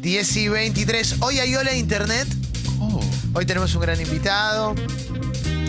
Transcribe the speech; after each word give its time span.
10 0.00 0.36
y 0.36 0.48
23. 0.48 1.16
Hoy 1.20 1.40
hay 1.40 1.54
Hola 1.54 1.74
Internet. 1.74 2.26
Oh. 2.80 3.00
Hoy 3.34 3.44
tenemos 3.44 3.74
un 3.74 3.82
gran 3.82 4.00
invitado. 4.00 4.74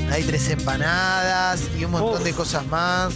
Hay 0.09 0.23
tres 0.23 0.49
empanadas 0.49 1.63
y 1.77 1.83
un 1.83 1.91
montón 1.91 2.23
de 2.23 2.31
cosas 2.31 2.65
más. 2.67 3.13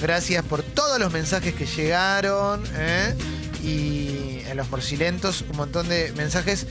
Gracias 0.00 0.44
por 0.44 0.62
todos 0.62 1.00
los 1.00 1.12
mensajes 1.12 1.54
que 1.54 1.66
llegaron. 1.66 2.62
¿eh? 2.76 3.16
Y 3.64 4.48
en 4.48 4.56
los 4.56 4.70
morcilentos, 4.70 5.44
un 5.50 5.56
montón 5.56 5.88
de 5.88 6.12
mensajes. 6.12 6.68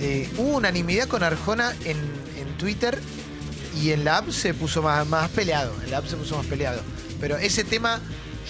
Eh, 0.00 0.28
hubo 0.36 0.56
unanimidad 0.56 1.08
con 1.08 1.22
Arjona 1.22 1.74
en, 1.86 1.96
en 2.38 2.58
Twitter 2.58 2.98
y 3.80 3.92
en 3.92 4.04
la 4.04 4.18
app 4.18 4.30
se 4.30 4.52
puso 4.52 4.82
más, 4.82 5.06
más 5.06 5.30
peleado. 5.30 5.74
En 5.84 5.90
la 5.90 5.98
app 5.98 6.06
se 6.06 6.16
puso 6.16 6.36
más 6.36 6.44
peleado. 6.44 6.82
Pero 7.18 7.38
ese 7.38 7.64
tema, 7.64 8.00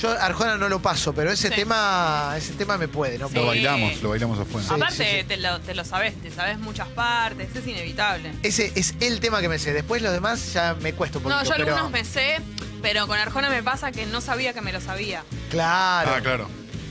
yo 0.01 0.11
Arjona 0.21 0.57
no 0.57 0.69
lo 0.69 0.81
paso, 0.81 1.13
pero 1.13 1.31
ese 1.31 1.49
Sí. 1.49 1.55
tema, 1.55 2.35
ese 2.37 2.53
tema 2.55 2.79
me 2.79 2.89
puede, 2.89 3.19
¿no? 3.19 3.29
Sí. 3.29 3.35
Lo 3.35 3.46
bailamos, 3.46 4.03
lo 4.03 4.11
bailamos 4.11 4.39
afuera. 4.39 4.67
Sí. 4.67 4.75
Aparte, 4.75 5.25
Te, 5.29 5.37
lo, 5.37 5.61
te 5.61 5.75
lo 5.75 5.85
sabes, 5.85 6.14
te 6.21 6.31
sabes 6.31 6.59
muchas 6.59 6.89
partes, 6.89 7.55
es 7.55 7.67
inevitable. 7.67 8.33
Ese 8.43 8.73
es 8.75 8.95
el 9.00 9.21
tema 9.21 9.41
que 9.41 9.49
me 9.49 9.59
sé. 9.59 9.73
Después 9.73 10.03
lo 10.03 10.11
demás 10.13 10.53
ya 10.53 10.75
me 10.81 10.93
cuesta 10.95 11.19
un 11.19 11.25
poquito. 11.25 11.39
No, 11.39 11.45
yo 11.45 11.50
pero- 11.57 11.69
algunos 11.75 11.91
me 11.91 12.05
sé, 12.05 12.41
pero 12.83 13.07
con 13.07 13.19
Arjona 13.19 13.50
me 13.50 13.63
pasa 13.63 13.93
que 13.93 14.07
no 14.07 14.21
sabía 14.21 14.53
que 14.53 14.61
me 14.61 14.73
lo 14.73 14.81
sabía. 14.81 15.25
Claro. 15.50 16.11
Ah, 16.17 16.21
claro. 16.21 16.49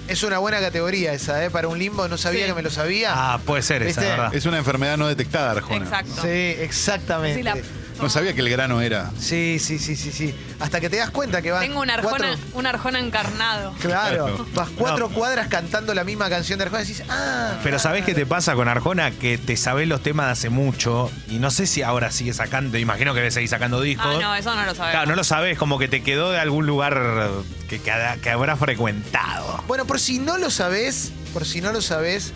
Es 0.08 0.23
una 0.23 0.40
buena 0.40 0.59
categoría 0.59 1.14
esa, 1.14 1.44
¿eh? 1.45 1.50
Para 1.50 1.68
un 1.70 1.80
limbo 1.80 2.08
no 2.08 2.18
sabía 2.18 2.42
Sí. 2.42 2.48
que 2.48 2.54
me 2.54 2.62
lo 2.64 2.70
sabía. 2.70 3.12
Ah, 3.16 3.40
puede 3.45 3.62
ser 3.62 3.81
esa, 3.84 4.02
¿Viste? 4.02 4.16
¿verdad? 4.16 4.36
Es 4.36 4.45
una 4.45 4.58
enfermedad 4.58 4.98
no 4.98 5.08
detectada, 5.08 5.52
Arjona. 5.52 5.86
Exacto. 5.86 6.22
Sí, 6.22 6.28
exactamente. 6.59 7.38
Sí, 7.38 7.44
la- 7.44 7.56
No 8.02 8.10
sabía 8.10 8.34
que 8.34 8.41
el 8.41 8.50
grano 8.50 8.82
era. 8.82 9.12
Sí, 9.20 9.58
sí, 9.60 9.78
sí, 9.80 9.96
sí, 9.96 10.12
sí. 10.12 10.36
Hasta 10.59 10.80
que 10.80 10.90
te 10.90 10.98
das 10.98 11.09
cuenta 11.12 11.42
que 11.42 11.52
vas. 11.52 11.62
Tengo 11.62 11.82
un 11.82 11.90
Arjona, 11.90 12.18
cuatro- 12.18 12.38
un 12.54 12.66
Arjona 12.68 13.00
encarnado. 13.00 13.73
Claro, 13.80 14.26
Claro. 14.26 14.48
vas 14.54 14.70
cuatro 14.78 15.09
No. 15.09 15.16
cuadras 15.16 15.48
cantando 15.48 15.94
la 15.94 16.04
misma 16.04 16.30
canción 16.30 16.58
de 16.59 16.66
Arjona 16.66 16.84
y 16.84 16.88
decís, 16.88 17.04
ah. 17.09 17.53
Pero 17.64 17.80
¿sabés 17.80 18.03
qué 18.06 18.14
te 18.14 18.25
pasa 18.25 18.56
con 18.56 18.67
Arjona? 18.67 19.12
Que 19.12 19.38
te 19.38 19.56
sabés 19.58 19.88
los 19.88 20.02
temas 20.02 20.25
de 20.28 20.31
hace 20.34 20.50
mucho 20.50 21.12
y 21.30 21.40
no 21.40 21.52
sé 21.52 21.67
si 21.67 21.81
ahora 21.84 22.12
sigue 22.12 22.34
sacando, 22.34 22.78
imagino 22.78 23.14
que 23.14 23.20
debe 23.20 23.31
seguir 23.31 23.50
sacando 23.50 23.81
discos. 23.81 24.06
Ah, 24.18 24.20
no, 24.22 24.36
eso 24.36 24.53
no 24.56 24.66
lo 24.66 24.73
sabes. 24.75 24.92
Claro, 24.92 25.08
no 25.09 25.16
lo 25.16 25.23
sabés, 25.23 25.58
como 25.58 25.78
que 25.80 25.88
te 25.88 26.02
quedó 26.03 26.31
de 26.31 26.40
algún 26.40 26.66
lugar 26.66 27.30
que, 27.70 27.80
que, 27.81 27.92
que 28.22 28.30
habrá 28.30 28.56
frecuentado. 28.56 29.64
Bueno, 29.68 29.86
por 29.86 30.00
si 30.00 30.20
no 30.20 30.38
lo 30.38 30.50
sabés, 30.50 31.12
por 31.34 31.45
si 31.45 31.62
no 31.62 31.72
lo 31.72 31.81
sabés, 31.81 32.34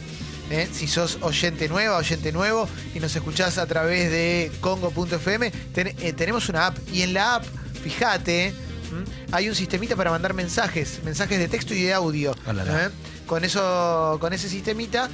¿eh? 0.50 0.68
si 0.72 0.88
sos 0.88 1.18
oyente 1.22 1.68
nueva, 1.70 1.98
oyente 1.98 2.32
nuevo 2.32 2.68
y 2.94 3.00
nos 3.00 3.16
escuchás 3.16 3.58
a 3.58 3.66
través 3.66 4.10
de 4.12 4.52
congo.fm, 4.62 5.52
ten- 5.74 5.96
eh, 6.00 6.14
tenemos 6.14 6.50
una 6.50 6.68
app 6.68 6.78
y 6.92 7.02
en 7.02 7.14
la 7.14 7.36
app, 7.36 7.46
fíjate, 7.84 8.54
hay 9.32 9.50
un 9.50 9.56
sistemita 9.56 9.96
para 9.96 10.12
mandar 10.12 10.34
mensajes, 10.34 11.00
mensajes 11.04 11.38
de 11.40 11.48
texto 11.48 11.74
y 11.74 11.84
de 11.84 11.94
audio. 11.94 12.34
¿eh? 12.86 12.90
Con 13.26 13.44
eso, 13.44 14.18
con 14.22 14.34
ese 14.34 14.48
sistemita. 14.50 15.10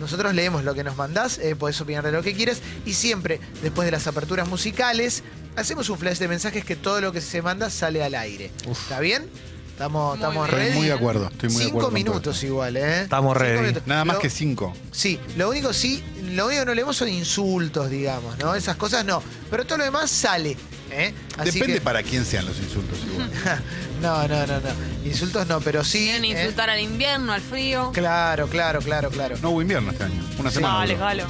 Nosotros 0.00 0.34
leemos 0.34 0.64
lo 0.64 0.74
que 0.74 0.82
nos 0.82 0.96
mandás, 0.96 1.38
podés 1.58 1.80
opinar 1.80 2.04
de 2.04 2.10
lo 2.10 2.20
que 2.22 2.34
quieras 2.34 2.58
y 2.84 2.94
siempre, 2.94 3.38
después 3.62 3.86
de 3.86 3.92
las 3.92 4.08
aperturas 4.08 4.48
musicales, 4.48 5.22
hacemos 5.54 5.88
un 5.88 5.96
flash 5.98 6.18
de 6.18 6.26
mensajes 6.26 6.64
que 6.64 6.74
todo 6.74 7.00
lo 7.00 7.12
que 7.12 7.20
se 7.20 7.40
manda 7.42 7.70
sale 7.70 8.02
al 8.02 8.16
aire. 8.16 8.50
¿Está 8.68 8.98
bien? 8.98 9.30
Estamos, 9.74 10.16
Muy 10.16 10.24
estamos 10.24 10.50
ready. 10.50 10.62
Estoy 10.66 10.78
muy 10.78 10.86
de 10.86 10.92
acuerdo. 10.92 11.28
Estoy 11.32 11.48
muy 11.48 11.58
de 11.58 11.64
Cinco 11.64 11.78
acuerdo. 11.78 11.88
con 11.90 12.04
todo 12.04 12.12
minutos 12.14 12.34
esto. 12.36 12.46
igual, 12.46 12.76
¿eh? 12.76 13.00
Estamos 13.02 13.32
Cinco 13.32 13.44
ready. 13.44 13.60
minutos. 13.60 13.82
Nada 13.86 14.04
más 14.04 14.14
Lo- 14.16 14.22
que 14.22 14.30
cinco. 14.30 14.72
Sí, 14.92 15.20
lo 15.36 15.50
único 15.50 15.72
sí, 15.72 16.04
lo 16.30 16.46
único 16.46 16.60
que 16.62 16.66
no 16.66 16.74
leemos 16.74 16.96
son 16.96 17.08
insultos, 17.08 17.90
digamos, 17.90 18.38
¿no? 18.38 18.54
Esas 18.54 18.76
cosas 18.76 19.04
no. 19.04 19.20
Pero 19.50 19.64
todo 19.66 19.78
lo 19.78 19.84
demás 19.84 20.12
sale, 20.12 20.56
¿eh? 20.92 21.12
Así 21.38 21.50
Depende 21.58 21.74
que- 21.74 21.80
para 21.80 22.04
quién 22.04 22.24
sean 22.24 22.46
los 22.46 22.56
insultos 22.58 22.98
igual. 23.04 23.30
No, 24.00 24.28
no, 24.28 24.46
no, 24.46 24.60
no. 24.60 24.68
Insultos 25.06 25.46
no, 25.46 25.60
pero 25.62 25.82
sí. 25.82 26.04
Quieren 26.04 26.24
¿eh? 26.24 26.28
insultar 26.28 26.68
al 26.68 26.78
invierno, 26.80 27.32
al 27.32 27.40
frío. 27.40 27.90
Claro, 27.94 28.46
claro, 28.48 28.80
claro, 28.80 29.08
claro. 29.10 29.36
No 29.40 29.50
hubo 29.50 29.62
invierno 29.62 29.92
este 29.92 30.04
año. 30.04 30.22
Una 30.38 30.50
semana. 30.50 30.78
Dale, 30.80 30.94
duró. 30.94 31.04
galo. 31.06 31.24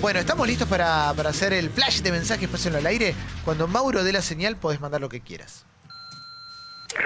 Bueno, 0.00 0.20
estamos 0.20 0.46
listos 0.46 0.68
para, 0.68 1.12
para 1.16 1.30
hacer 1.30 1.52
el 1.52 1.70
flash 1.70 2.00
de 2.02 2.12
mensajes, 2.12 2.48
pásenlo 2.48 2.78
al 2.78 2.86
aire. 2.86 3.14
Cuando 3.44 3.66
Mauro 3.66 4.04
dé 4.04 4.12
la 4.12 4.22
señal, 4.22 4.56
podés 4.56 4.80
mandar 4.80 5.00
lo 5.00 5.08
que 5.08 5.20
quieras. 5.20 5.64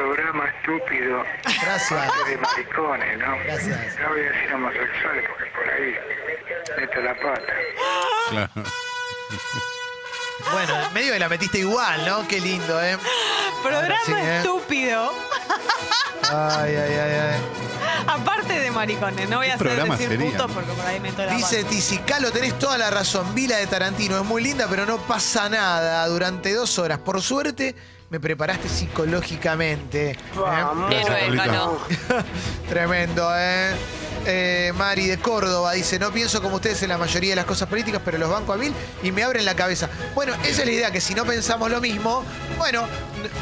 Programa 0.04 0.44
estúpido 0.50 1.24
Gracias. 1.62 2.12
de 2.28 2.36
maricones, 2.36 3.18
¿no? 3.18 3.36
Gracias. 3.44 3.98
No 3.98 4.08
voy 4.10 4.20
a 4.20 4.24
decir 4.24 4.52
homosexuales 4.54 5.24
porque 5.30 5.50
por 5.56 5.70
ahí 5.70 5.94
meto 6.78 7.00
la 7.00 7.14
pata. 7.14 7.52
Claro. 8.28 8.68
Bueno, 10.52 10.86
en 10.86 10.92
medio 10.92 11.12
de 11.14 11.18
la 11.20 11.28
metiste 11.30 11.58
igual, 11.60 12.04
¿no? 12.04 12.28
Qué 12.28 12.38
lindo, 12.38 12.82
¿eh? 12.84 12.98
Programa 13.62 13.96
sí, 14.04 14.12
¿eh? 14.12 14.36
estúpido. 14.36 15.10
Ay, 16.30 16.76
ay, 16.76 16.92
ay, 16.92 17.12
ay. 17.32 17.40
Aparte 18.06 18.60
de 18.60 18.70
maricones, 18.70 19.26
no 19.30 19.38
voy 19.38 19.46
a 19.48 19.56
¿Qué 19.56 19.68
hacer 19.70 19.84
decir 19.90 20.08
sería? 20.08 20.30
putos 20.32 20.50
porque 20.52 20.72
por 20.72 20.84
ahí 20.86 21.00
meto 21.00 21.24
la 21.24 21.32
Dice 21.32 21.56
pata. 21.62 21.68
Tisicalo, 21.70 22.30
tenés 22.30 22.58
toda 22.58 22.76
la 22.76 22.90
razón. 22.90 23.34
Vila 23.34 23.56
de 23.56 23.66
Tarantino 23.66 24.18
es 24.18 24.24
muy 24.24 24.42
linda, 24.42 24.66
pero 24.68 24.84
no 24.84 24.98
pasa 24.98 25.48
nada 25.48 26.06
durante 26.08 26.52
dos 26.52 26.78
horas. 26.78 26.98
Por 26.98 27.22
suerte, 27.22 27.74
me 28.14 28.20
preparaste 28.20 28.68
psicológicamente. 28.68 30.10
¿eh? 30.12 30.16
Héroe, 30.92 31.20
Pablito. 31.20 31.44
Calo. 31.44 31.78
Tremendo, 32.68 33.28
¿eh? 33.36 33.74
Eh, 34.24 34.72
Mari 34.76 35.08
de 35.08 35.18
Córdoba 35.18 35.72
dice, 35.72 35.98
no 35.98 36.12
pienso 36.12 36.40
como 36.40 36.56
ustedes 36.56 36.80
en 36.84 36.90
la 36.90 36.96
mayoría 36.96 37.30
de 37.30 37.36
las 37.36 37.44
cosas 37.44 37.68
políticas, 37.68 38.00
pero 38.04 38.16
los 38.16 38.30
banco 38.30 38.52
a 38.52 38.56
mil 38.56 38.72
y 39.02 39.10
me 39.10 39.24
abren 39.24 39.44
la 39.44 39.56
cabeza. 39.56 39.88
Bueno, 40.14 40.32
esa 40.44 40.60
es 40.62 40.66
la 40.66 40.70
idea, 40.70 40.90
que 40.92 41.00
si 41.00 41.12
no 41.12 41.24
pensamos 41.24 41.68
lo 41.72 41.80
mismo, 41.80 42.24
bueno, 42.56 42.84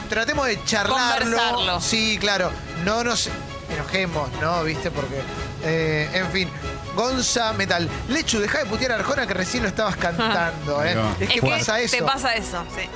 tratemos 0.08 0.46
de 0.46 0.64
charlarlo. 0.64 1.36
Conversarlo. 1.36 1.80
Sí, 1.82 2.16
claro, 2.18 2.50
no 2.82 3.04
nos 3.04 3.28
enojemos, 3.70 4.30
¿no? 4.40 4.64
¿Viste? 4.64 4.90
Porque, 4.90 5.20
eh, 5.64 6.08
en 6.14 6.30
fin. 6.30 6.48
Gonza 6.96 7.52
Metal. 7.52 7.88
Lechu, 8.08 8.38
deja 8.38 8.60
de 8.60 8.66
putear 8.66 8.92
a 8.92 8.94
Arjona 8.96 9.26
que 9.26 9.34
recién 9.34 9.62
lo 9.62 9.68
estabas 9.68 9.96
cantando, 9.96 10.82
¿eh? 10.84 10.96
Es 11.20 11.28
que 11.28 11.34
Es 11.36 11.40
pasa 11.42 11.78
eso. 11.80 11.96
Te 11.98 12.02
pasa 12.02 12.34
eso, 12.34 12.64
sí. 12.74 12.88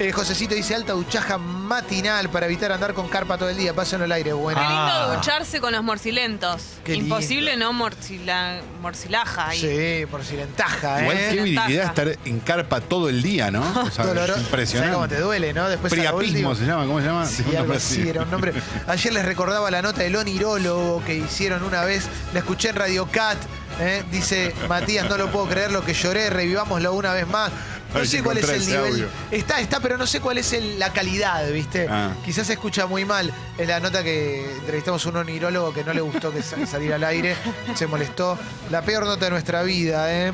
Eh, 0.00 0.12
Josecito 0.12 0.54
dice 0.54 0.76
alta 0.76 0.92
duchaja 0.92 1.38
matinal 1.38 2.28
para 2.30 2.46
evitar 2.46 2.70
andar 2.70 2.94
con 2.94 3.08
carpa 3.08 3.36
todo 3.36 3.48
el 3.48 3.56
día. 3.56 3.74
Pásenlo 3.74 4.04
al 4.04 4.12
aire, 4.12 4.32
bueno. 4.32 4.60
Qué 4.60 4.66
lindo 4.66 4.78
Ah. 4.92 5.14
ducharse 5.16 5.60
con 5.60 5.72
los 5.72 5.82
morcilentos. 5.82 6.62
Qué 6.84 6.92
lindo. 6.92 7.16
Imposible 7.16 7.56
no 7.56 7.72
morcila, 7.72 8.60
morcilaja 8.80 9.48
ahí. 9.48 9.58
Sí, 9.60 10.06
por 10.06 10.24
si 10.24 10.36
ventaja, 10.36 11.00
Igual 11.02 11.16
¿eh? 11.16 11.28
qué 11.30 11.42
virilidad 11.42 11.86
estar 11.88 12.16
en 12.24 12.38
carpa 12.40 12.80
todo 12.80 13.08
el 13.08 13.22
día, 13.22 13.50
¿no? 13.50 13.60
O 13.82 13.90
sea, 13.90 14.04
es 14.04 14.14
¿Sabes 14.14 14.36
impresionante. 14.38 14.94
cómo 14.94 15.08
te 15.08 15.18
duele, 15.18 15.52
no? 15.52 15.68
Después 15.68 15.92
a 15.92 15.96
Priapismo 15.96 16.54
se 16.54 16.64
llama, 16.64 16.86
¿cómo 16.86 17.00
se 17.00 17.06
llama? 17.06 17.26
Sí, 17.26 17.44
algo 17.56 17.72
así, 17.72 18.08
era 18.08 18.22
un 18.22 18.30
nombre. 18.30 18.52
Ayer 18.86 19.12
les 19.12 19.24
recordaba 19.24 19.68
la 19.68 19.82
nota 19.82 20.02
del 20.02 20.14
onirólogo 20.14 21.02
que 21.04 21.16
hicieron 21.16 21.64
una 21.64 21.82
vez. 21.84 22.04
La 22.32 22.38
escuché 22.38 22.68
en 22.68 22.76
Radio 22.76 23.08
Cat. 23.10 23.36
¿eh? 23.80 24.04
Dice 24.12 24.54
Matías, 24.68 25.08
no 25.08 25.16
lo 25.16 25.30
puedo 25.32 25.46
creer 25.48 25.72
lo 25.72 25.84
que 25.84 25.92
lloré, 25.94 26.30
revivámoslo 26.30 26.92
una 26.94 27.12
vez 27.12 27.26
más. 27.26 27.50
No 27.94 28.04
sé 28.04 28.22
cuál 28.22 28.38
es 28.38 28.48
el 28.48 28.66
nivel. 28.66 28.92
audio. 28.92 29.08
Está, 29.30 29.60
está, 29.60 29.80
pero 29.80 29.96
no 29.96 30.06
sé 30.06 30.20
cuál 30.20 30.38
es 30.38 30.52
el- 30.52 30.78
la 30.78 30.92
calidad, 30.92 31.50
¿viste? 31.50 31.86
Ah. 31.88 32.12
Quizás 32.24 32.46
se 32.46 32.52
escucha 32.54 32.86
muy 32.86 33.04
mal. 33.04 33.32
Es 33.56 33.66
la 33.66 33.80
nota 33.80 34.02
que 34.04 34.44
entrevistamos 34.60 35.04
a 35.04 35.08
un 35.08 35.16
onirólogo 35.16 35.72
que 35.72 35.82
no 35.84 35.92
le 35.94 36.00
gustó 36.00 36.32
que 36.32 36.42
sa- 36.42 36.64
saliera 36.66 36.96
al 36.96 37.04
aire. 37.04 37.34
Se 37.74 37.86
molestó. 37.86 38.38
La 38.70 38.82
peor 38.82 39.04
nota 39.06 39.24
de 39.24 39.30
nuestra 39.30 39.62
vida, 39.62 40.12
¿eh? 40.12 40.32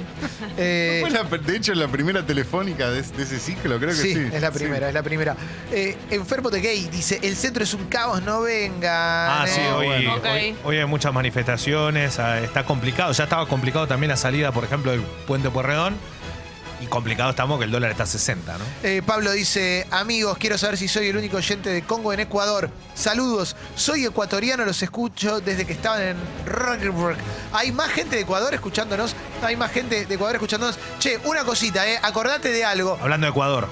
Eh, 0.59 0.99
Fue 1.01 1.11
la- 1.11 1.23
de 1.25 1.57
hecho, 1.57 1.75
la 1.75 1.89
primera 1.89 2.25
telefónica 2.27 2.91
de, 2.91 3.03
de 3.03 3.23
ese 3.23 3.39
ciclo, 3.39 3.77
creo 3.79 3.91
que 3.91 3.97
sí. 3.97 4.15
Sí, 4.15 4.29
es 4.33 4.43
la 4.43 4.51
primera, 4.51 4.89
es 4.89 4.95
la 4.95 5.03
primera. 5.03 5.37
Eh, 5.73 5.97
Enfermo 6.11 6.51
de 6.51 6.61
Gay 6.61 6.89
dice, 6.91 7.21
el 7.23 7.37
centro 7.37 7.63
es 7.65 7.73
un 7.75 7.87
caos, 7.87 8.23
no 8.23 8.41
venga. 8.43 9.43
Ah, 9.43 9.47
sí, 9.47 9.61
hoy, 9.75 9.87
bueno. 9.87 10.15
Ok. 10.17 10.25
hoy, 10.27 10.57
hoy 10.65 10.79
hay 10.79 10.87
muchas 10.87 11.13
manifestaciones, 11.13 12.19
ah, 12.19 12.41
está 12.41 12.65
complicado. 12.65 13.13
Ya 13.13 13.25
estaba 13.25 13.47
complicado 13.47 13.87
también 13.87 14.11
la 14.11 14.17
salida, 14.17 14.53
por 14.53 14.65
ejemplo, 14.65 14.91
del 14.91 15.03
puente 15.27 15.51
Puerredón. 15.51 15.95
Y 16.85 16.87
complicado 16.87 17.31
estamos 17.31 17.59
que 17.59 17.65
el 17.65 17.71
dólar 17.71 17.91
está 17.93 18.03
a 18.03 18.07
60, 18.07 18.59
¿no? 18.59 18.65
Eh, 18.83 19.01
Pablo 19.07 19.33
dice, 19.33 19.87
amigos, 19.91 20.37
quiero 20.37 20.59
saber 20.59 20.77
si 20.77 20.87
soy 20.87 21.09
el 21.09 21.17
único 21.17 21.39
oyente 21.39 21.71
de 21.71 21.83
Congo 21.83 22.13
en 22.13 22.21
Ecuador. 22.21 22.69
Saludos, 22.95 23.57
soy 23.75 24.05
ecuatoriano, 24.05 24.67
los 24.67 24.83
escucho 24.83 25.41
desde 25.41 25.65
que 25.67 25.73
estaban 25.73 26.03
en 26.03 26.17
Rockburg. 26.45 27.17
Hay 27.55 27.73
más 27.73 27.91
gente 27.91 28.17
de 28.17 28.23
Ecuador 28.23 28.53
escuchándonos, 28.53 29.17
hay 29.43 29.57
más 29.57 29.73
gente 29.73 30.05
de 30.05 30.15
Ecuador 30.15 30.35
escuchándonos. 30.37 30.79
Che, 30.99 31.19
una 31.25 31.43
cosita, 31.45 31.89
eh, 31.89 31.99
acordate 32.03 32.51
de 32.51 32.67
algo. 32.67 32.99
Hablando 33.01 33.25
de 33.27 33.31
Ecuador, 33.31 33.71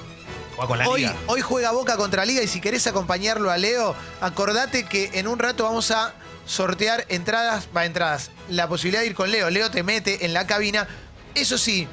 con 0.67 0.77
la 0.79 0.87
Hoy, 0.89 1.01
liga. 1.01 1.15
hoy 1.27 1.41
juega 1.41 1.71
Boca 1.71 1.95
contra 1.97 2.25
Liga 2.25 2.41
y 2.41 2.47
si 2.47 2.61
querés 2.61 2.87
acompañarlo 2.87 3.51
a 3.51 3.57
Leo, 3.57 3.95
acordate 4.21 4.85
que 4.85 5.11
en 5.13 5.27
un 5.27 5.37
rato 5.37 5.65
vamos 5.65 5.91
a 5.91 6.13
sortear 6.47 7.05
entradas, 7.09 7.67
va, 7.75 7.85
entradas, 7.85 8.31
la 8.49 8.67
posibilidad 8.67 9.01
de 9.01 9.07
ir 9.07 9.13
con 9.13 9.29
Leo. 9.29 9.51
Leo 9.51 9.69
te 9.69 9.83
mete 9.83 10.25
en 10.25 10.33
la 10.33 10.47
cabina. 10.47 10.87
Eso 11.35 11.57
sí, 11.57 11.87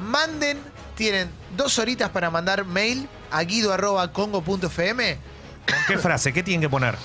manden, 0.00 0.58
tienen 0.96 1.30
dos 1.56 1.78
horitas 1.78 2.10
para 2.10 2.30
mandar 2.30 2.64
mail 2.64 3.08
a 3.30 3.42
guido.congo.fm. 3.42 5.18
¿Con 5.66 5.78
qué 5.86 5.98
frase? 5.98 6.32
¿Qué 6.32 6.42
tienen 6.42 6.60
que 6.60 6.68
poner? 6.68 6.96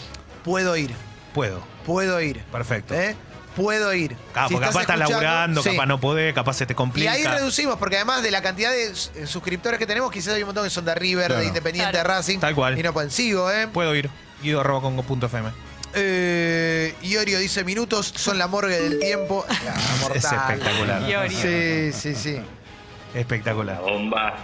Puedo 0.43 0.75
ir, 0.77 0.91
Puedo. 1.33 1.61
puedo 1.85 2.19
ir. 2.21 2.43
Perfecto. 2.51 2.93
¿eh? 2.93 3.15
Puedo 3.55 3.93
ir. 3.93 4.17
Claro, 4.33 4.49
Si 4.49 4.53
porque 4.55 4.67
capaz 4.67 4.81
estás 4.81 4.99
laburando, 4.99 5.63
sí. 5.63 5.69
capaz 5.71 5.85
no 5.85 5.99
podés, 5.99 6.33
capaz 6.33 6.53
se 6.55 6.65
te 6.65 6.73
Y 6.73 6.75
complica. 6.75 7.11
ahí 7.13 7.23
reducimos, 7.23 7.77
porque 7.77 7.95
además 7.95 8.21
de 8.21 8.31
la 8.31 8.41
cantidad 8.41 8.69
de 8.71 8.87
eh, 8.87 9.27
suscriptores 9.27 9.79
que 9.79 9.85
tenemos, 9.87 10.11
quizás 10.11 10.33
hay 10.33 10.41
un 10.43 10.47
montón 10.47 10.65
que 10.65 10.69
son 10.69 10.83
de 10.83 10.93
River, 10.93 11.27
Claro. 11.27 11.41
de 11.41 11.47
Independiente, 11.47 11.91
Claro. 11.91 12.09
de 12.09 12.15
Racing. 12.15 12.39
Tal 12.39 12.53
cual. 12.53 12.77
Y 12.77 12.83
no 12.83 12.91
pueden. 12.91 13.11
Sigo, 13.11 13.49
¿eh? 13.49 13.67
Puedo 13.67 13.95
ir. 13.95 14.09
Guido.congo.fm. 14.43 15.49
Eh, 15.97 16.93
Iorio 17.03 17.39
dice 17.39 17.63
minutos 17.63 18.11
son 18.17 18.37
la 18.37 18.47
morgue 18.47 18.77
del 18.77 18.99
tiempo. 18.99 19.45
Ah, 19.49 19.95
mortal. 20.01 20.17
Es 20.17 20.25
espectacular. 20.25 21.09
Iorio. 21.09 21.39
Sí, 21.39 21.93
sí, 21.93 22.15
sí. 22.15 22.41
Espectacular. 23.15 23.79
Bomba, 23.79 24.35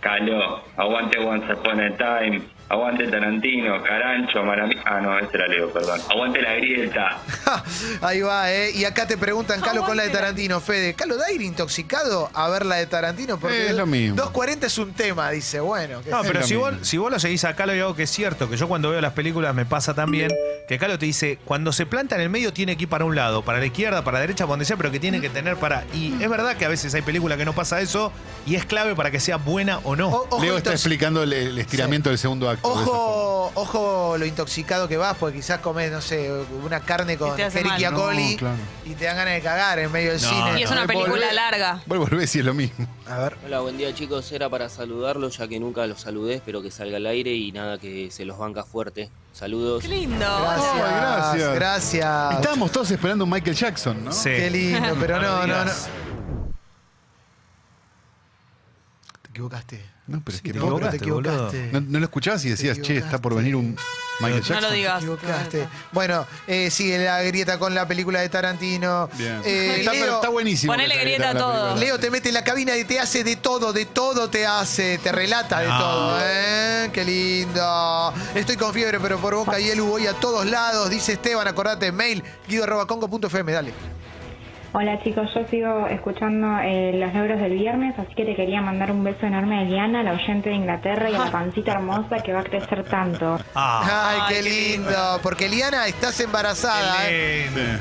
Caló, 0.00 0.62
aguante 0.76 1.18
Once 1.18 1.50
Upon 1.52 1.80
a 1.80 1.96
Time, 1.96 2.42
aguante 2.68 3.06
Tarantino, 3.08 3.82
Carancho, 3.82 4.42
Maravilla. 4.42 4.82
Ah, 4.84 5.00
no, 5.00 5.18
este 5.18 5.36
era 5.36 5.46
Leo, 5.48 5.70
perdón. 5.72 6.00
Aguante 6.10 6.42
la 6.42 6.54
grieta. 6.54 7.18
Ahí 8.02 8.20
va, 8.20 8.52
¿eh? 8.52 8.70
Y 8.74 8.84
acá 8.84 9.06
te 9.06 9.16
preguntan, 9.16 9.60
Calo, 9.60 9.84
con 9.84 9.96
la 9.96 10.02
de 10.04 10.10
Tarantino, 10.10 10.60
Fede. 10.60 10.94
¿Calo 10.94 11.16
da 11.16 11.30
ir 11.32 11.42
intoxicado 11.42 12.30
a 12.34 12.48
ver 12.48 12.66
la 12.66 12.76
de 12.76 12.86
Tarantino? 12.86 13.38
Porque 13.38 13.68
Es 13.68 13.74
lo 13.76 13.86
mismo. 13.86 14.16
2.40 14.16 14.64
es 14.64 14.78
un 14.78 14.92
tema, 14.92 15.30
dice. 15.30 15.60
Bueno, 15.60 16.00
qué 16.02 16.10
No, 16.10 16.22
sé. 16.22 16.28
pero 16.28 16.42
si 16.46 16.56
vos, 16.56 16.74
si 16.82 16.98
vos 16.98 17.10
lo 17.10 17.18
seguís 17.18 17.44
a 17.44 17.54
Calo 17.54 17.74
y 17.74 17.80
algo 17.80 17.94
que 17.94 18.04
es 18.04 18.10
cierto, 18.10 18.48
que 18.50 18.56
yo 18.56 18.68
cuando 18.68 18.90
veo 18.90 19.00
las 19.00 19.12
películas 19.12 19.54
me 19.54 19.64
pasa 19.66 19.94
también, 19.94 20.30
que 20.68 20.78
Calo 20.78 20.98
te 20.98 21.06
dice, 21.06 21.38
cuando 21.44 21.72
se 21.72 21.86
planta 21.86 22.16
en 22.16 22.20
el 22.22 22.30
medio 22.30 22.52
tiene 22.52 22.76
que 22.76 22.84
ir 22.84 22.88
para 22.88 23.04
un 23.04 23.14
lado, 23.14 23.42
para 23.42 23.58
la 23.58 23.66
izquierda, 23.66 24.02
para 24.02 24.16
la 24.16 24.20
derecha, 24.22 24.44
para 24.44 24.52
donde 24.52 24.64
sea, 24.64 24.76
pero 24.76 24.90
que 24.90 24.98
tiene 25.00 25.20
que 25.20 25.28
tener 25.30 25.56
para... 25.56 25.84
Y 25.94 26.14
es 26.22 26.28
verdad 26.28 26.56
que 26.56 26.64
a 26.64 26.68
veces 26.68 26.92
hay 26.94 27.02
películas 27.02 27.38
que 27.38 27.44
no 27.44 27.52
pasa 27.54 27.80
eso 27.80 28.12
y 28.46 28.56
es 28.56 28.64
clave 28.64 28.94
para 28.96 29.10
que 29.10 29.20
sea 29.20 29.36
buena 29.36 29.78
o 29.84 29.94
no. 29.96 30.08
O- 30.08 30.26
ojo, 30.30 30.42
Leo 30.42 30.56
está 30.56 30.70
intox- 30.70 30.74
explicando 30.74 31.22
el, 31.22 31.32
el 31.32 31.58
estiramiento 31.58 32.08
del 32.08 32.18
segundo 32.18 32.48
acto. 32.50 32.55
Ojo, 32.62 33.50
ojo 33.54 34.16
lo 34.18 34.26
intoxicado 34.26 34.88
que 34.88 34.96
vas, 34.96 35.16
porque 35.16 35.36
quizás 35.38 35.60
comes, 35.60 35.90
no 35.90 36.00
sé, 36.00 36.30
una 36.64 36.80
carne 36.80 37.16
con 37.16 37.30
coli 37.94 38.32
No, 38.32 38.36
claro. 38.38 38.56
y 38.84 38.94
te 38.94 39.04
dan 39.04 39.16
ganas 39.16 39.34
de 39.34 39.40
cagar 39.40 39.78
en 39.78 39.90
medio 39.92 40.12
del 40.12 40.20
No, 40.22 40.28
cine. 40.28 40.60
Y 40.60 40.62
es 40.62 40.70
una 40.70 40.86
película 40.86 41.32
larga. 41.32 41.82
Vos 41.86 41.98
volvés 41.98 42.34
y 42.36 42.40
es 42.40 42.44
lo 42.44 42.54
mismo. 42.54 42.86
A 43.08 43.18
ver. 43.18 43.36
Hola, 43.44 43.60
buen 43.60 43.76
día 43.78 43.94
chicos. 43.94 44.30
Era 44.32 44.48
para 44.50 44.68
saludarlos 44.68 45.36
ya 45.38 45.46
que 45.48 45.60
nunca 45.60 45.86
los 45.86 46.00
saludé. 46.00 46.34
Espero 46.34 46.62
que 46.62 46.70
salga 46.70 46.96
al 46.96 47.06
aire 47.06 47.32
y 47.32 47.52
nada, 47.52 47.78
que 47.78 48.10
se 48.10 48.24
los 48.24 48.38
banca 48.38 48.64
fuerte. 48.64 49.10
Saludos. 49.32 49.82
Qué 49.82 49.88
lindo. 49.88 50.18
Gracias. 50.18 50.76
Gracias. 50.76 51.54
Gracias. 51.54 52.34
Estábamos 52.34 52.72
todos 52.72 52.90
esperando 52.90 53.24
un 53.24 53.30
Michael 53.30 53.56
Jackson, 53.56 54.04
¿no? 54.04 54.12
Sí. 54.12 54.30
Qué 54.30 54.50
lindo, 54.50 54.96
pero 54.98 55.20
no, 55.20 55.46
no, 55.46 55.64
no. 55.64 55.70
Te 59.22 59.30
equivocaste. 59.30 59.95
No, 60.06 60.22
pero 60.24 60.36
es 60.36 60.42
que 60.42 60.50
equivocaste, 60.50 60.98
te 60.98 61.04
equivocaste. 61.04 61.70
no, 61.72 61.80
no 61.80 61.98
lo 61.98 62.04
escuchabas 62.04 62.44
y 62.44 62.50
decías, 62.50 62.80
che, 62.80 62.96
está 62.98 63.18
por 63.20 63.34
venir 63.34 63.56
un 63.56 63.76
Michael 64.20 64.40
No 64.40 64.46
Jackson. 64.48 64.62
lo 64.62 64.70
digas. 64.70 64.98
Te 65.00 65.04
equivocaste. 65.04 65.68
Bueno, 65.92 66.26
eh, 66.46 66.70
sigue 66.70 66.96
la 67.04 67.20
grieta 67.22 67.58
con 67.58 67.74
la 67.74 67.86
película 67.88 68.20
de 68.20 68.28
Tarantino. 68.28 69.10
Bien. 69.18 69.42
Eh, 69.44 69.76
está, 69.80 69.92
Leo, 69.92 70.14
está 70.14 70.28
buenísimo. 70.28 70.72
Ponele 70.72 70.96
grieta 70.98 71.30
a 71.30 71.34
todo. 71.36 71.76
Leo 71.76 71.98
te 71.98 72.10
mete 72.10 72.28
en 72.28 72.34
la 72.34 72.44
cabina 72.44 72.76
y 72.76 72.84
te 72.84 73.00
hace 73.00 73.24
de 73.24 73.34
todo, 73.36 73.72
de 73.72 73.84
todo 73.86 74.30
te 74.30 74.46
hace, 74.46 74.98
te 74.98 75.10
relata 75.12 75.60
de 75.60 75.68
No. 75.68 75.78
todo, 75.78 76.18
¿eh? 76.22 76.90
Qué 76.92 77.04
lindo. 77.04 78.14
Estoy 78.34 78.56
con 78.56 78.72
fiebre, 78.72 79.00
pero 79.00 79.18
por 79.18 79.34
boca 79.34 79.58
y 79.58 79.68
él 79.70 79.80
voy 79.80 80.06
a 80.06 80.12
todos 80.14 80.46
lados, 80.46 80.88
dice 80.88 81.14
Esteban, 81.14 81.48
acordate, 81.48 81.90
mail, 81.92 82.22
guido.congo.fm, 82.48 83.52
dale. 83.52 83.72
Hola 84.72 85.02
chicos, 85.02 85.30
yo 85.34 85.46
sigo 85.48 85.86
escuchando 85.86 86.58
eh, 86.62 86.92
los 86.94 87.14
logros 87.14 87.40
del 87.40 87.52
viernes, 87.54 87.94
así 87.98 88.14
que 88.14 88.24
te 88.26 88.34
quería 88.36 88.60
mandar 88.60 88.90
un 88.92 89.02
beso 89.04 89.24
enorme 89.24 89.58
a 89.58 89.62
Eliana, 89.62 90.02
la 90.02 90.12
oyente 90.12 90.50
de 90.50 90.54
Inglaterra, 90.56 91.08
y 91.08 91.14
a 91.14 91.18
la 91.18 91.30
pancita 91.30 91.72
hermosa 91.72 92.16
que 92.22 92.32
va 92.34 92.40
a 92.40 92.44
crecer 92.44 92.84
tanto. 92.84 93.40
Ah, 93.54 94.26
Ay, 94.28 94.34
qué 94.34 94.42
lindo. 94.42 95.20
Porque 95.22 95.46
Eliana, 95.46 95.86
estás 95.86 96.20
embarazada. 96.20 97.08
¿eh? 97.08 97.48
qué 97.54 97.60
lindo. 97.60 97.78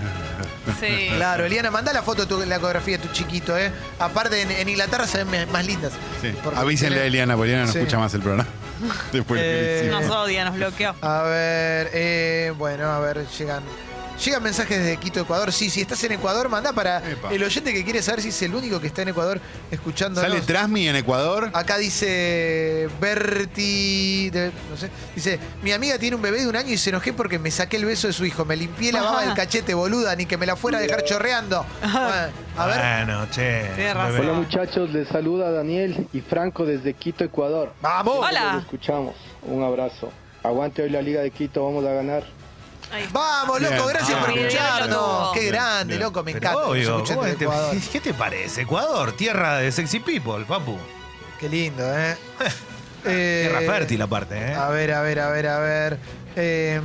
Sí. 0.79 1.09
Claro, 1.15 1.43
Eliana, 1.45 1.69
manda 1.69 1.91
la 1.91 2.01
foto 2.01 2.21
de 2.25 2.27
tu, 2.27 2.45
la 2.45 2.55
ecografía 2.55 2.97
de 2.97 3.03
tu 3.07 3.13
chiquito, 3.13 3.57
¿eh? 3.57 3.71
Aparte, 3.99 4.41
en, 4.41 4.51
en 4.51 4.69
Inglaterra 4.69 5.05
se 5.05 5.23
ven 5.25 5.51
más 5.51 5.65
lindas. 5.67 5.91
Sí. 6.21 6.33
Avísenle 6.55 7.01
a 7.01 7.05
Eliana, 7.05 7.35
porque 7.35 7.51
Eliana 7.51 7.67
no 7.67 7.73
Sí. 7.73 7.79
escucha 7.79 7.99
más 7.99 8.13
el 8.13 8.21
programa. 8.21 8.47
Después 9.11 9.41
Eh. 9.43 9.89
Nos 9.91 10.09
odia, 10.09 10.45
nos 10.45 10.55
bloqueó. 10.55 10.95
A 11.01 11.23
ver, 11.23 11.89
eh, 11.93 12.53
bueno, 12.57 12.85
a 12.89 12.99
ver, 12.99 13.25
llegan. 13.37 13.63
Llegan 14.23 14.41
mensajes 14.43 14.79
desde 14.79 14.97
Quito, 14.97 15.19
Ecuador. 15.19 15.51
Sí, 15.51 15.69
si 15.69 15.81
estás 15.81 16.03
en 16.05 16.13
Ecuador, 16.13 16.47
manda 16.49 16.71
para 16.73 16.97
Epa. 17.09 17.33
el 17.33 17.43
oyente 17.43 17.73
que 17.73 17.83
quiere 17.83 18.01
saber 18.01 18.21
si 18.21 18.29
es 18.29 18.41
el 18.43 18.55
único 18.55 18.79
que 18.79 18.87
está 18.87 19.01
en 19.01 19.09
Ecuador 19.09 19.39
escuchando. 19.69 20.21
Sale 20.21 20.41
Trasmi 20.41 20.87
en 20.87 20.95
Ecuador. 20.95 21.49
Acá 21.53 21.77
dice 21.77 22.87
Berti, 22.99 24.29
de- 24.29 24.51
no 24.69 24.77
sé, 24.77 24.89
dice, 25.13 25.39
mi 25.61 25.71
amiga 25.73 25.97
tiene 25.97 26.15
un 26.15 26.21
bebé 26.21 26.41
de 26.41 26.47
un 26.47 26.55
año 26.55 26.69
y 26.71 26.77
se 26.77 26.89
enojé 26.91 27.13
porque 27.13 27.39
me 27.39 27.51
saqué 27.51 27.77
el 27.77 27.85
beso 27.85 28.07
de 28.07 28.13
su 28.13 28.25
hijo, 28.25 28.45
me 28.45 28.55
limpié 28.55 28.91
la 28.91 29.01
baba 29.01 29.21
del 29.25 29.33
cachete, 29.35 29.73
boluda, 29.73 30.15
ni 30.15 30.25
que 30.25 30.37
me 30.37 30.45
la 30.45 30.55
fuera 30.55 30.77
a 30.77 30.81
dejar 30.81 31.03
chorreando. 31.03 31.65
Bueno, 32.05 32.31
a 32.57 32.65
ver, 32.67 33.05
Bueno, 33.05 33.27
che. 33.31 33.93
Razón. 33.93 34.13
bebé. 34.13 34.19
Hola 34.29 34.33
muchachos, 34.39 34.89
les 34.91 35.07
saluda 35.09 35.51
Daniel 35.51 36.07
y 36.13 36.21
Franco 36.21 36.65
desde 36.65 36.93
Quito, 36.93 37.23
Ecuador. 37.23 37.73
vamos. 37.81 38.17
Hola. 38.19 38.53
Los 38.53 38.63
escuchamos. 38.63 39.15
Un 39.43 39.61
abrazo. 39.63 40.11
Aguante 40.43 40.83
hoy 40.83 40.89
la 40.89 41.01
Liga 41.01 41.21
de 41.21 41.31
Quito, 41.31 41.65
vamos 41.65 41.83
a 41.85 41.91
ganar. 41.91 42.23
Vamos, 43.11 43.61
loco, 43.61 43.73
Bien. 43.73 43.87
gracias 43.89 44.17
Ah, 44.17 44.25
por 44.25 44.33
bien. 44.33 44.45
escucharnos. 44.47 45.31
Qué 45.33 45.45
grande, 45.47 45.93
bien. 45.95 46.01
loco, 46.07 46.23
me 46.23 46.31
encanta. 46.31 46.49
que 46.51 46.55
nos 46.59 46.67
obvio, 46.69 46.95
escuchen 46.95 47.15
¿cómo 47.15 47.25
desde 47.25 47.37
te- 47.37 47.43
Ecuador. 47.45 47.75
¿qué 47.91 47.99
te 48.01 48.13
parece? 48.13 48.61
Ecuador, 48.61 49.11
tierra 49.13 49.57
de 49.57 49.71
sexy 49.71 49.99
people, 49.99 50.45
papu. 50.47 50.77
Qué 51.39 51.49
lindo, 51.49 51.83
¿eh? 51.97 52.15
Eh, 53.07 53.49
Tierra 53.51 53.71
fértil 53.71 54.01
aparte, 54.01 54.35
¿eh? 54.35 54.55
A 54.55 54.69
ver, 54.69 54.91
a 54.91 55.01
ver, 55.03 55.19
a 55.19 55.29
ver, 55.29 55.47
a 55.47 55.59
ver. 55.59 55.99
Eh, 56.35 56.81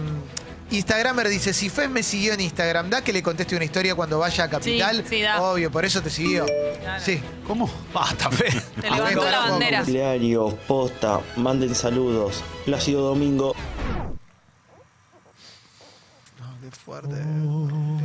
Instagramer 0.71 1.27
dice, 1.31 1.55
si 1.55 1.71
Fez 1.71 1.89
me 1.89 2.03
siguió 2.03 2.35
en 2.35 2.41
Instagram, 2.43 2.91
da 2.91 3.03
que 3.03 3.11
le 3.11 3.23
conteste 3.23 3.57
una 3.57 3.65
historia 3.65 3.95
cuando 3.95 4.19
vaya 4.19 4.45
a 4.45 4.51
Capital. 4.51 4.99
Sí, 5.09 5.17
sí, 5.17 5.23
da. 5.23 5.41
Obvio, 5.41 5.71
por 5.71 5.87
eso 5.87 6.03
te 6.03 6.11
siguió. 6.11 6.45
Claro. 6.45 7.03
Sí. 7.03 7.23
¿Cómo? 7.47 7.71
Basta, 7.95 8.31
fe. 8.31 8.51
Te 8.79 8.91
levantó 8.91 9.31
la 9.31 9.39
bandera. 9.39 9.83
Diario, 9.83 10.51
posta, 10.69 11.21
manden 11.37 11.75
saludos. 11.75 12.45
Plácido 12.67 13.01
Domingo. 13.01 13.55
Qué 16.71 16.77
fuerte. 16.77 17.17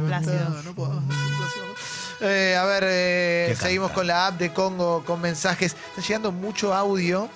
Plácido. 0.07 0.49
No 0.63 0.73
puedo. 0.73 1.01
Eh, 2.21 2.55
a 2.59 2.65
ver, 2.65 2.83
eh, 2.87 3.55
seguimos 3.59 3.91
con 3.91 4.07
la 4.07 4.27
app 4.27 4.37
de 4.39 4.51
Congo 4.53 5.03
con 5.05 5.21
mensajes. 5.21 5.75
Está 5.89 6.01
llegando 6.01 6.31
mucho 6.31 6.73
audio. 6.73 7.29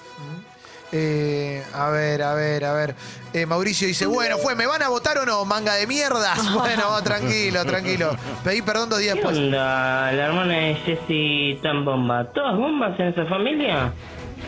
Eh, 0.92 1.64
a 1.74 1.90
ver, 1.90 2.24
a 2.24 2.34
ver, 2.34 2.66
a 2.66 2.74
ver. 2.74 2.96
Eh, 3.34 3.46
Mauricio 3.46 3.88
dice, 3.88 4.08
bueno, 4.08 4.40
fue, 4.40 4.56
¿me 4.56 4.66
van 4.66 4.82
a 4.82 4.88
votar 4.90 5.20
o 5.20 5.26
no? 5.26 5.46
Manga 5.46 5.76
de 5.76 5.86
mierdas. 5.86 6.40
Bueno, 6.54 7.02
tranquilo, 7.04 7.64
tranquilo. 7.66 8.16
Pedí 8.44 8.62
perdón 8.64 8.90
dos 8.90 9.00
días 9.00 9.16
después. 9.16 9.38
onda? 9.38 10.12
La 10.12 10.26
hermana 10.26 10.54
de 10.54 10.76
Jessy 10.76 11.60
tan 11.62 11.86
bomba. 11.86 12.26
¿Todas 12.32 12.58
bombas 12.58 13.00
en 13.00 13.08
esa 13.10 13.26
familia? 13.26 13.92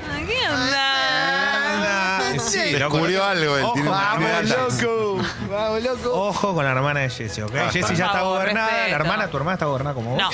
Ah, 0.10 0.20
¿Qué 0.26 0.50
onda? 0.50 0.91
Sí, 2.48 2.74
Descubrió 2.74 3.24
algo 3.24 3.58
él. 3.58 3.64
Ojo, 3.64 3.84
Vamos, 3.84 4.50
loco. 4.50 5.18
Vamos, 5.50 5.84
loco. 5.84 6.12
Ojo 6.14 6.54
con 6.54 6.66
la 6.66 6.72
hermana 6.72 7.02
de 7.02 7.10
Jessie, 7.10 7.44
¿ok? 7.44 7.54
Jessie 7.72 7.96
ya 7.96 8.06
está 8.08 8.20
favor, 8.20 8.38
gobernada. 8.40 8.68
respeto. 8.68 8.90
La 8.90 8.96
hermana, 8.96 9.28
tu 9.30 9.38
hermana 9.38 9.54
está 9.54 9.66
gobernada 9.66 9.94
como 9.96 10.12
vos. 10.16 10.20
No. 10.22 10.30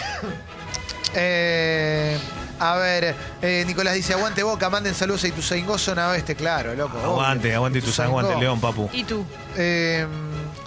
Eh, 1.14 2.18
a 2.60 2.76
ver, 2.76 3.16
eh, 3.42 3.64
Nicolás 3.68 3.94
dice, 3.94 4.14
aguante 4.14 4.44
boca, 4.44 4.70
manden 4.70 4.94
saludos 4.94 5.24
a 5.24 5.28
Ituzaingó, 5.28 5.78
zona 5.78 6.10
oeste, 6.10 6.36
claro, 6.36 6.74
loco. 6.76 6.98
Aguante, 7.00 7.48
obvio. 7.48 7.58
aguante 7.58 7.80
Ituzaingó. 7.80 8.20
aguante 8.20 8.40
León, 8.42 8.60
papu. 8.60 8.90
¿Y 8.94 9.04
tú? 9.04 9.26
Eh, 9.56 10.06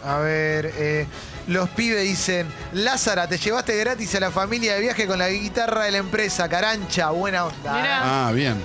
a 0.05 0.19
ver, 0.19 0.73
eh, 0.77 1.07
los 1.47 1.69
pibes 1.71 2.03
dicen, 2.03 2.47
Lázara, 2.73 3.27
te 3.29 3.39
llevaste 3.39 3.77
gratis 3.77 4.15
a 4.15 4.21
la 4.21 4.31
familia 4.31 4.75
de 4.75 4.81
viaje 4.81 5.07
con 5.07 5.19
la 5.19 5.29
guitarra 5.29 5.85
de 5.85 5.91
la 5.93 5.99
empresa, 5.99 6.49
carancha, 6.49 7.11
buena 7.11 7.45
onda. 7.47 7.73
Mirá. 7.75 8.29
Ah, 8.29 8.33
bien. 8.33 8.63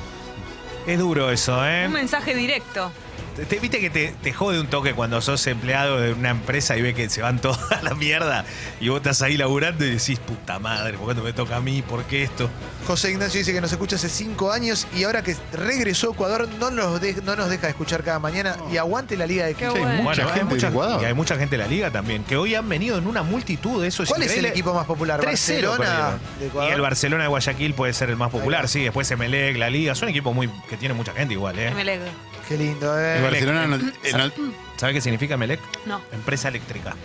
Es 0.85 0.99
duro 0.99 1.31
eso, 1.31 1.65
¿eh? 1.65 1.85
Un 1.87 1.93
mensaje 1.93 2.35
directo. 2.35 2.91
Te, 3.35 3.45
te- 3.45 3.59
viste 3.59 3.79
que 3.81 3.89
te, 3.89 4.13
te 4.23 4.31
jode 4.31 4.59
un 4.61 4.67
toque 4.67 4.93
cuando 4.93 5.19
sos 5.21 5.45
empleado 5.47 5.99
de 5.99 6.13
una 6.13 6.29
empresa 6.29 6.77
y 6.77 6.81
ves 6.81 6.95
que 6.95 7.09
se 7.09 7.21
van 7.21 7.39
toda 7.41 7.81
la 7.83 7.93
mierda 7.93 8.45
y 8.79 8.87
vos 8.89 8.97
estás 8.97 9.21
ahí 9.21 9.35
laburando 9.35 9.83
y 9.85 9.89
decís, 9.91 10.19
puta 10.19 10.57
madre, 10.59 10.97
¿por 10.97 11.09
qué 11.09 11.15
no 11.15 11.23
me 11.23 11.33
toca 11.33 11.57
a 11.57 11.61
mí? 11.61 11.81
¿Por 11.81 12.03
qué 12.05 12.23
esto? 12.23 12.49
José 12.87 13.11
Ignacio 13.11 13.39
dice 13.39 13.51
que 13.51 13.59
nos 13.59 13.71
escucha 13.71 13.97
hace 13.97 14.07
cinco 14.09 14.51
años 14.51 14.87
y 14.95 15.03
ahora 15.03 15.21
que 15.21 15.35
regresó 15.51 16.11
a 16.11 16.13
Ecuador 16.13 16.47
no 16.59 16.71
nos, 16.71 17.01
de- 17.01 17.21
no 17.23 17.35
nos 17.35 17.49
deja 17.49 17.63
de 17.63 17.71
escuchar 17.71 18.03
cada 18.03 18.19
mañana 18.19 18.55
y 18.71 18.77
aguante 18.77 19.17
la 19.17 19.25
Liga 19.25 19.45
de 19.45 19.53
Quito. 19.53 19.73
Sí, 19.73 19.79
bueno. 19.79 20.03
mucha 20.03 20.21
hay 20.21 20.27
gente 20.29 20.39
de 20.39 20.45
mucha, 20.55 20.67
Ecuador. 20.69 21.01
y 21.01 21.05
hay 21.05 21.13
mucha 21.13 21.35
gente 21.35 21.57
de 21.57 21.63
la 21.63 21.67
liga 21.69 21.91
también, 21.91 22.23
que 22.23 22.37
hoy 22.37 22.55
han 22.55 22.69
venido 22.69 22.97
en 22.97 23.05
una 23.07 23.21
multitud, 23.23 23.83
eso 23.83 24.03
es 24.03 24.09
¿Cuál 24.09 24.23
es 24.23 24.37
el 24.37 24.45
equipo 24.45 24.73
más 24.73 24.85
popular? 24.85 25.19
3-0 25.19 25.25
¿Barcelona 25.25 26.17
de 26.39 26.47
Ecuador? 26.47 26.69
Y 26.69 26.73
el 26.73 26.81
Barcelona 26.81 27.23
de 27.23 27.29
Guayaquil 27.29 27.73
puede 27.73 27.91
ser 27.93 28.09
el 28.11 28.15
más 28.15 28.31
popular, 28.31 28.69
sí. 28.69 28.83
Después 28.83 29.09
Emelec, 29.11 29.57
la 29.57 29.69
Liga. 29.69 29.93
Son 29.95 30.07
equipos 30.07 30.33
muy 30.33 30.49
que 30.69 30.77
tiene 30.77 30.93
mucha 30.93 31.11
gente 31.13 31.33
igual, 31.33 31.59
¿eh? 31.59 31.67
Emelec. 31.69 31.99
Qué 32.47 32.57
lindo, 32.57 32.99
¿eh? 32.99 33.21
Barcelona 33.21 33.65
no- 33.67 33.75
eh, 33.77 34.13
no- 34.13 34.53
¿Sabe 34.77 34.93
qué 34.93 35.01
significa 35.01 35.33
Emelec? 35.35 35.59
No. 35.85 36.01
Empresa 36.11 36.49
eléctrica. 36.49 36.95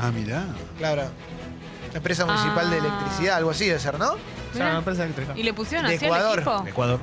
Ah, 0.00 0.10
mirá. 0.10 0.44
Claro. 0.78 1.04
Empresa 1.94 2.24
Municipal 2.26 2.70
de 2.70 2.76
Ah. 2.76 2.78
Electricidad, 2.80 3.36
algo 3.36 3.50
así 3.50 3.66
debe 3.66 3.78
ser, 3.80 3.98
¿no? 3.98 4.16
Mirá. 4.54 4.76
empresa 4.78 5.04
eléctrica. 5.04 5.32
¿Y 5.36 5.42
le 5.44 5.54
pusieron 5.54 5.88
De 5.88 5.94
así 5.96 6.04
Ecuador. 6.04 6.32
al 6.32 6.38
equipo? 6.40 6.68
Ecuador. 6.68 7.00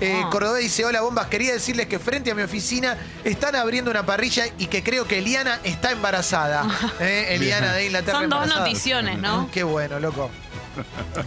Eh, 0.00 0.20
Ah. 0.24 0.54
Dice, 0.58 0.84
hola 0.84 1.00
bombas, 1.02 1.26
quería 1.26 1.52
decirles 1.52 1.86
que 1.86 1.98
frente 2.00 2.30
a 2.32 2.34
mi 2.34 2.42
oficina 2.42 2.96
están 3.24 3.54
abriendo 3.54 3.90
una 3.90 4.04
parrilla 4.04 4.44
y 4.58 4.66
que 4.66 4.82
creo 4.82 5.06
que 5.06 5.18
Eliana 5.18 5.60
está 5.64 5.92
embarazada. 5.92 6.64
Eh, 7.00 7.26
Eliana 7.36 7.72
de 7.74 7.86
Inglaterra 7.86 8.18
Son 8.18 8.28
dos 8.28 8.38
embarazada. 8.42 8.66
noticiones, 8.66 9.18
¿no? 9.18 9.48
Qué 9.52 9.62
bueno, 9.62 10.00
loco. 10.00 10.30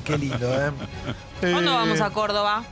Qué 0.03 0.17
lindo, 0.17 0.51
¿eh? 0.53 0.71
¿Cuándo 1.39 1.71
Eh, 1.71 1.75
vamos 1.75 2.01
a 2.01 2.09
Córdoba? 2.09 2.63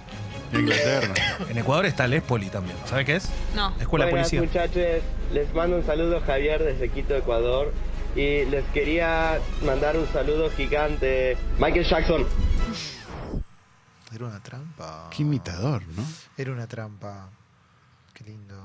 Inglaterra. 0.59 1.13
En 1.49 1.57
Ecuador 1.57 1.85
está 1.85 2.05
el 2.05 2.13
Espoli 2.13 2.49
también. 2.49 2.77
¿Sabes 2.85 3.05
qué 3.05 3.15
es? 3.15 3.29
No. 3.55 3.73
Escuela 3.79 4.05
de 4.05 4.11
Buenas 4.11 4.29
Policía. 4.29 4.41
muchachos, 4.41 5.03
les 5.33 5.53
mando 5.53 5.77
un 5.77 5.85
saludo 5.85 6.21
Javier 6.25 6.63
desde 6.63 6.89
Quito, 6.89 7.15
Ecuador. 7.15 7.73
Y 8.15 8.45
les 8.45 8.63
quería 8.73 9.39
mandar 9.65 9.97
un 9.97 10.07
saludo 10.07 10.49
gigante. 10.51 11.35
Michael 11.57 11.85
Jackson. 11.85 12.25
Era 14.13 14.25
una 14.25 14.39
trampa. 14.41 15.09
Qué 15.09 15.23
imitador, 15.23 15.81
¿no? 15.95 16.03
Era 16.37 16.51
una 16.51 16.67
trampa. 16.67 17.29
Qué 18.13 18.23
lindo. 18.25 18.55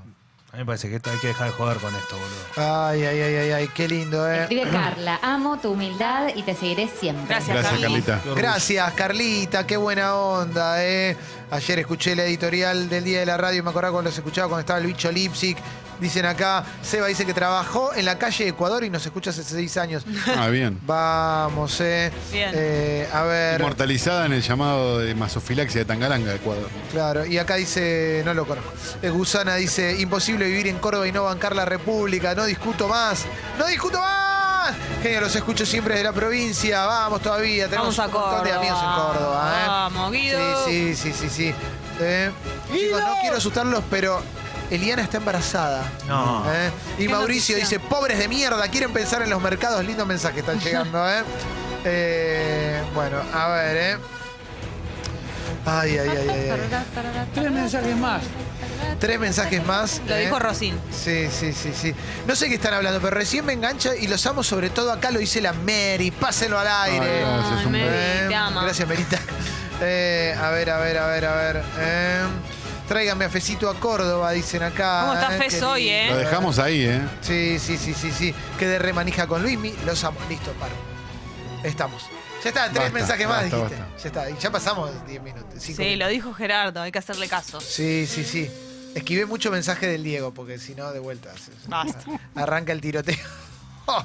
A 0.51 0.57
mí 0.57 0.61
me 0.61 0.65
parece 0.67 0.89
que 0.89 0.97
esto- 0.97 1.11
hay 1.11 1.19
que 1.19 1.27
dejar 1.29 1.49
de 1.49 1.53
joder 1.53 1.77
con 1.77 1.95
esto, 1.95 2.17
boludo. 2.17 2.87
Ay, 2.89 3.05
ay, 3.05 3.21
ay, 3.21 3.35
ay, 3.37 3.51
ay, 3.53 3.69
qué 3.75 3.87
lindo, 3.87 4.27
¿eh? 4.31 4.43
Escribe 4.45 4.71
Carla, 4.71 5.19
amo 5.23 5.59
tu 5.59 5.73
humildad 5.73 6.29
y 6.35 6.43
te 6.43 6.55
seguiré 6.55 6.89
siempre. 6.89 7.27
Gracias, 7.29 7.55
Gracias. 7.59 7.81
Carlita. 7.83 8.21
Gracias, 8.35 8.93
Carlita, 8.95 9.67
qué 9.67 9.77
buena 9.77 10.15
onda, 10.17 10.83
¿eh? 10.83 11.17
Ayer 11.51 11.81
escuché 11.81 12.17
la 12.17 12.25
editorial 12.25 12.89
del 12.89 13.05
Día 13.05 13.21
de 13.21 13.27
la 13.27 13.37
Radio, 13.37 13.63
me 13.63 13.69
acordaba 13.71 13.93
cuando 13.93 14.09
los 14.09 14.17
escuchaba 14.17 14.49
cuando 14.49 14.61
estaba 14.61 14.79
el 14.81 14.87
bicho 14.87 15.13
Lipsic. 15.13 15.59
Dicen 16.01 16.27
acá, 16.27 16.65
Seba 16.83 17.07
dice 17.09 17.27
que 17.27 17.35
trabajó 17.35 17.93
en 17.95 18.05
la 18.05 18.19
calle 18.19 18.45
de 18.45 18.51
Ecuador 18.51 18.85
y 18.85 18.91
nos 18.91 19.05
escucha 19.05 19.31
hace 19.31 19.43
seis 19.43 19.77
años. 19.77 20.05
Ah, 20.37 20.49
bien. 20.49 20.79
Vamos, 20.87 21.81
¿eh? 21.81 22.13
Bien. 22.33 22.51
Eh, 22.55 23.09
a 23.13 23.23
ver, 23.25 23.61
Inmortalizada 23.61 24.27
en 24.27 24.33
el 24.33 24.43
llamado 24.43 24.99
de 24.99 25.15
masofilaxia 25.15 25.81
de 25.81 25.85
Tangalanga, 25.85 26.35
Ecuador. 26.35 26.69
claro. 26.93 27.27
Y 27.27 27.39
acá 27.39 27.57
dice, 27.57 28.23
no 28.25 28.33
lo 28.35 28.47
conozco. 28.47 28.73
Eh, 29.03 29.11
Gusana 29.11 29.57
dice, 29.57 29.97
imposible 29.99 30.47
vivir 30.47 30.69
en 30.69 30.79
Córdoba 30.79 31.07
y 31.09 31.13
no 31.13 31.25
bancar 31.25 31.55
la 31.57 31.65
República. 31.65 32.35
No 32.35 32.45
discuto 32.45 32.89
más. 32.89 33.25
¡No 33.59 33.67
discuto 33.67 34.01
más! 34.01 34.75
Genio, 35.03 35.21
los 35.23 35.35
escucho 35.35 35.65
siempre 35.67 35.95
desde 35.95 36.05
la 36.05 36.13
provincia. 36.13 36.85
Vamos 36.87 37.21
todavía. 37.23 37.69
Tenemos 37.69 37.97
Vamos 37.97 37.99
a 37.99 38.07
un 38.07 38.13
montón 38.13 38.45
de 38.45 38.51
Córdoba. 38.51 38.61
amigos 38.61 38.83
en 38.83 39.03
Córdoba, 39.15 39.53
¿eh? 39.53 39.65
Vamos, 39.69 40.13
Guido. 40.13 40.65
Sí, 40.67 40.95
sí, 40.95 41.13
sí, 41.13 41.29
sí, 41.29 41.31
sí. 41.31 41.55
Eh, 42.01 42.31
chicos, 42.73 43.01
no 43.01 43.15
quiero 43.21 43.37
asustarlos, 43.39 43.83
pero 43.91 44.23
Eliana 44.71 45.03
está 45.03 45.17
embarazada. 45.19 45.83
No. 46.07 46.45
¿eh? 46.53 46.71
Y 46.99 47.09
Mauricio 47.09 47.57
noticia. 47.57 47.79
dice, 47.79 47.89
pobres 47.89 48.19
de 48.19 48.29
mierda, 48.29 48.67
quieren 48.69 48.93
pensar 48.93 49.23
en 49.23 49.31
los 49.31 49.41
mercados. 49.41 49.85
Lindos 49.85 50.07
mensajes 50.07 50.39
están 50.41 50.59
llegando, 50.61 51.09
¿eh? 51.09 51.23
Eh, 51.85 52.83
bueno, 52.93 53.19
a 53.33 53.49
ver, 53.51 53.77
¿eh? 53.77 53.97
Ay, 55.65 55.97
ay, 55.97 56.09
ay, 56.09 56.29
ay, 56.29 56.51
ay. 56.51 56.61
Tres 57.33 57.51
mensajes 57.53 57.97
más. 57.97 58.23
Tres 58.99 59.21
mensajes 59.21 59.65
más. 59.65 60.03
Lo 60.07 60.17
¿eh? 60.17 60.25
dijo 60.25 60.39
Rosín. 60.41 60.79
Sí, 60.91 61.29
sí, 61.31 61.53
sí, 61.53 61.73
sí. 61.73 61.95
No 62.27 62.35
sé 62.35 62.49
qué 62.49 62.57
están 62.57 62.75
hablando, 62.75 63.01
pero 63.01 63.15
recién 63.17 63.45
me 63.45 63.53
engancha 63.53 63.95
y 63.95 64.09
los 64.09 64.27
amo 64.27 64.43
sobre 64.43 64.71
todo 64.71 64.93
acá, 64.93 65.13
lo 65.13 65.21
dice 65.21 65.41
la 65.41 65.53
Mary. 65.53 66.11
Pásenlo 66.11 66.59
al 66.59 66.67
aire. 66.67 67.25
Ay, 67.25 67.33
gracias, 67.33 67.59
Ay, 67.61 67.67
un 67.67 67.73
Mary, 67.73 67.85
Eh, 67.89 68.25
te 68.29 68.35
ama. 68.35 68.63
Gracias, 68.65 68.89
Merita. 68.89 69.19
Eh, 69.81 70.37
a 70.41 70.51
ver, 70.51 70.71
a 70.71 70.79
ver, 70.79 70.99
a 70.99 71.07
ver, 71.07 71.25
a 71.27 71.35
ver. 71.37 71.63
Eh, 71.79 72.23
tráiganme 72.89 73.27
a 73.27 73.29
Fecito 73.31 73.69
a 73.71 73.79
Córdoba, 73.79 74.33
dicen 74.33 74.63
acá. 74.63 75.03
¿Cómo 75.03 75.15
está 75.15 75.35
eh, 75.37 75.39
Fez 75.39 75.63
hoy, 75.63 75.85
lindo. 75.85 76.15
Lo 76.15 76.21
eh? 76.21 76.25
dejamos 76.25 76.59
ahí, 76.59 76.83
¿eh? 76.87 77.01
Sí, 77.21 77.59
sí, 77.59 77.77
sí, 77.77 77.95
sí, 77.95 78.11
sí. 78.11 78.35
Que 78.59 78.67
de 78.67 78.79
remanija 78.79 79.27
con 79.27 79.43
Luismi. 79.43 79.75
Los 79.85 80.03
amo. 80.05 80.19
Listo, 80.29 80.51
paro. 80.53 80.75
Estamos. 81.63 82.03
Ya 82.43 82.51
está, 82.51 82.65
tres 82.71 82.75
Basta, 82.85 82.91
mensajes 82.93 83.27
más 83.29 83.43
basta, 83.43 83.57
dijiste. 83.57 83.77
basta. 83.83 83.99
Ya 84.03 84.07
está. 84.09 84.31
Y 84.31 84.37
ya 84.41 84.51
pasamos 84.51 85.07
10 85.07 85.23
minutos. 85.23 85.45
cinco 85.59 85.77
Sí, 85.77 85.83
minutos. 85.83 85.99
lo 85.99 86.09
dijo 86.09 86.35
Gerardo, 86.35 86.81
hay 86.83 86.93
que 86.93 86.99
hacerle 87.01 87.29
caso. 87.29 87.61
Sí, 87.61 88.07
sí, 88.07 88.23
sí. 88.25 88.49
Esquivé 88.95 89.27
mucho 89.27 89.51
mensaje 89.51 89.87
del 89.89 90.03
Diego, 90.05 90.33
porque 90.33 90.59
si 90.59 90.75
no, 90.75 90.93
de 90.93 91.01
vuelta. 91.01 91.33
se- 91.37 91.47
se- 91.53 91.69
Basta. 91.69 92.05
Arranca 92.35 92.73
el 92.73 92.81
tiroteo. 92.81 93.17
Oh, 93.91 94.05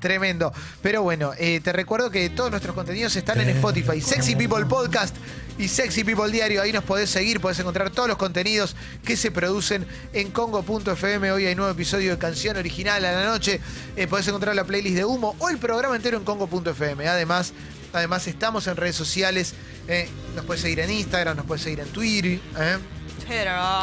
tremendo. 0.00 0.52
Pero 0.82 1.02
bueno, 1.02 1.32
eh, 1.38 1.58
te 1.64 1.72
recuerdo 1.72 2.10
que 2.10 2.28
todos 2.28 2.50
nuestros 2.50 2.74
contenidos 2.74 3.16
están 3.16 3.40
en 3.40 3.48
Spotify. 3.48 3.98
Sexy 3.98 4.36
People 4.36 4.66
Podcast 4.66 5.16
y 5.58 5.68
Sexy 5.68 6.04
People 6.04 6.30
Diario. 6.30 6.62
Ahí 6.62 6.72
nos 6.72 6.84
podés 6.84 7.10
seguir, 7.10 7.40
podés 7.40 7.58
encontrar 7.60 7.90
todos 7.90 8.08
los 8.08 8.18
contenidos 8.18 8.74
que 9.04 9.16
se 9.16 9.30
producen 9.30 9.86
en 10.12 10.30
Congo.fm. 10.30 11.32
Hoy 11.32 11.46
hay 11.46 11.54
nuevo 11.54 11.70
episodio 11.70 12.12
de 12.12 12.18
Canción 12.18 12.56
Original 12.56 13.04
a 13.04 13.12
la 13.12 13.24
noche. 13.26 13.60
Eh, 13.96 14.06
podés 14.06 14.26
encontrar 14.28 14.54
la 14.56 14.64
playlist 14.64 14.96
de 14.96 15.04
Humo 15.04 15.36
o 15.38 15.48
el 15.48 15.58
programa 15.58 15.96
entero 15.96 16.18
en 16.18 16.24
Congo.fm. 16.24 17.06
Además, 17.08 17.52
además 17.92 18.26
estamos 18.26 18.66
en 18.66 18.76
redes 18.76 18.96
sociales. 18.96 19.54
eh, 19.88 20.08
nos 20.34 20.44
puedes 20.44 20.62
seguir 20.62 20.80
en 20.80 20.90
Instagram, 20.90 21.36
nos 21.36 21.46
puedes 21.46 21.62
seguir 21.62 21.80
en 21.80 21.88
Twitter. 21.88 22.40
eh, 22.58 22.78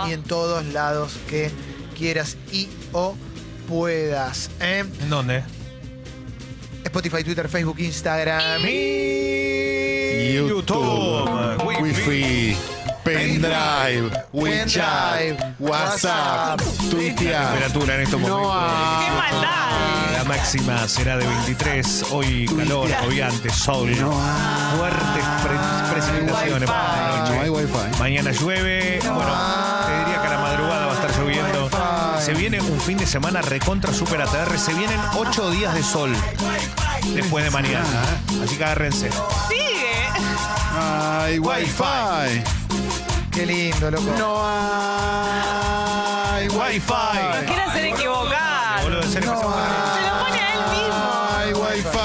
y 0.09 0.13
en 0.13 0.23
todos 0.23 0.65
lados 0.65 1.13
que 1.29 1.51
quieras 1.97 2.37
y 2.51 2.67
o 2.91 3.15
puedas. 3.67 4.49
¿eh? 4.59 4.83
¿En 5.01 5.09
dónde? 5.09 5.43
Spotify, 6.91 7.23
Twitter, 7.23 7.47
Facebook, 7.47 7.79
Instagram. 7.79 8.61
YouTube, 10.33 10.49
YouTube, 10.49 11.65
Wi-Fi, 11.65 12.57
Pendrive, 13.03 14.11
WeChat, 14.33 15.55
WhatsApp, 15.59 16.61
Twitter. 16.89 17.31
Temperatura 17.33 17.95
en 17.95 18.01
estos 18.01 18.19
momentos. 18.19 18.41
No 18.43 18.49
¡Qué 18.51 19.11
maldad! 19.11 20.11
La 20.17 20.23
máxima 20.25 20.87
será 20.87 21.17
de 21.17 21.25
23. 21.25 22.05
Hoy 22.11 22.45
calor, 22.57 22.89
obviante, 23.07 23.49
sol. 23.49 23.89
Fuertes 23.95 25.25
pre- 25.43 25.93
precipitaciones 25.93 26.69
para 26.69 27.23
la 27.23 27.29
No 27.29 27.41
hay. 27.41 27.49
Wi-Fi. 27.49 27.99
Mañana 27.99 28.31
llueve. 28.33 28.99
Bueno, 29.01 29.31
Se 32.23 32.33
viene 32.33 32.61
un 32.61 32.79
fin 32.79 32.97
de 32.97 33.05
semana 33.07 33.41
recontra 33.41 33.91
super 33.93 34.21
ATR. 34.21 34.57
Se 34.57 34.73
vienen 34.73 34.99
8 35.15 35.51
días 35.51 35.73
de 35.73 35.81
sol 35.83 36.13
después 37.15 37.43
de 37.43 37.49
mañana. 37.51 37.87
¿eh? 37.87 38.41
Así 38.45 38.57
que 38.57 38.63
agárrense. 38.63 39.09
¡Sigue! 39.49 39.91
Hay 40.77 41.39
Wi-Fi. 41.39 42.43
Qué 43.31 43.45
lindo, 43.45 43.89
loco. 43.91 44.13
No 44.17 44.43
hay 46.29 46.47
Wi-Fi. 46.47 47.45
Quiere 47.47 47.61
hacer 47.63 47.85
equivocar. 47.85 48.83
Boludo, 48.83 49.01
en 49.01 49.11
serio, 49.11 49.29
empezamos 49.31 49.55
a- 49.57 49.95
Se 49.95 50.01
lo 50.01 50.11
pone 50.25 50.39
a 50.41 50.53
él 50.53 50.59
mismo. 50.77 50.99
Hay 51.37 51.53
Wi-Fi. 51.53 51.97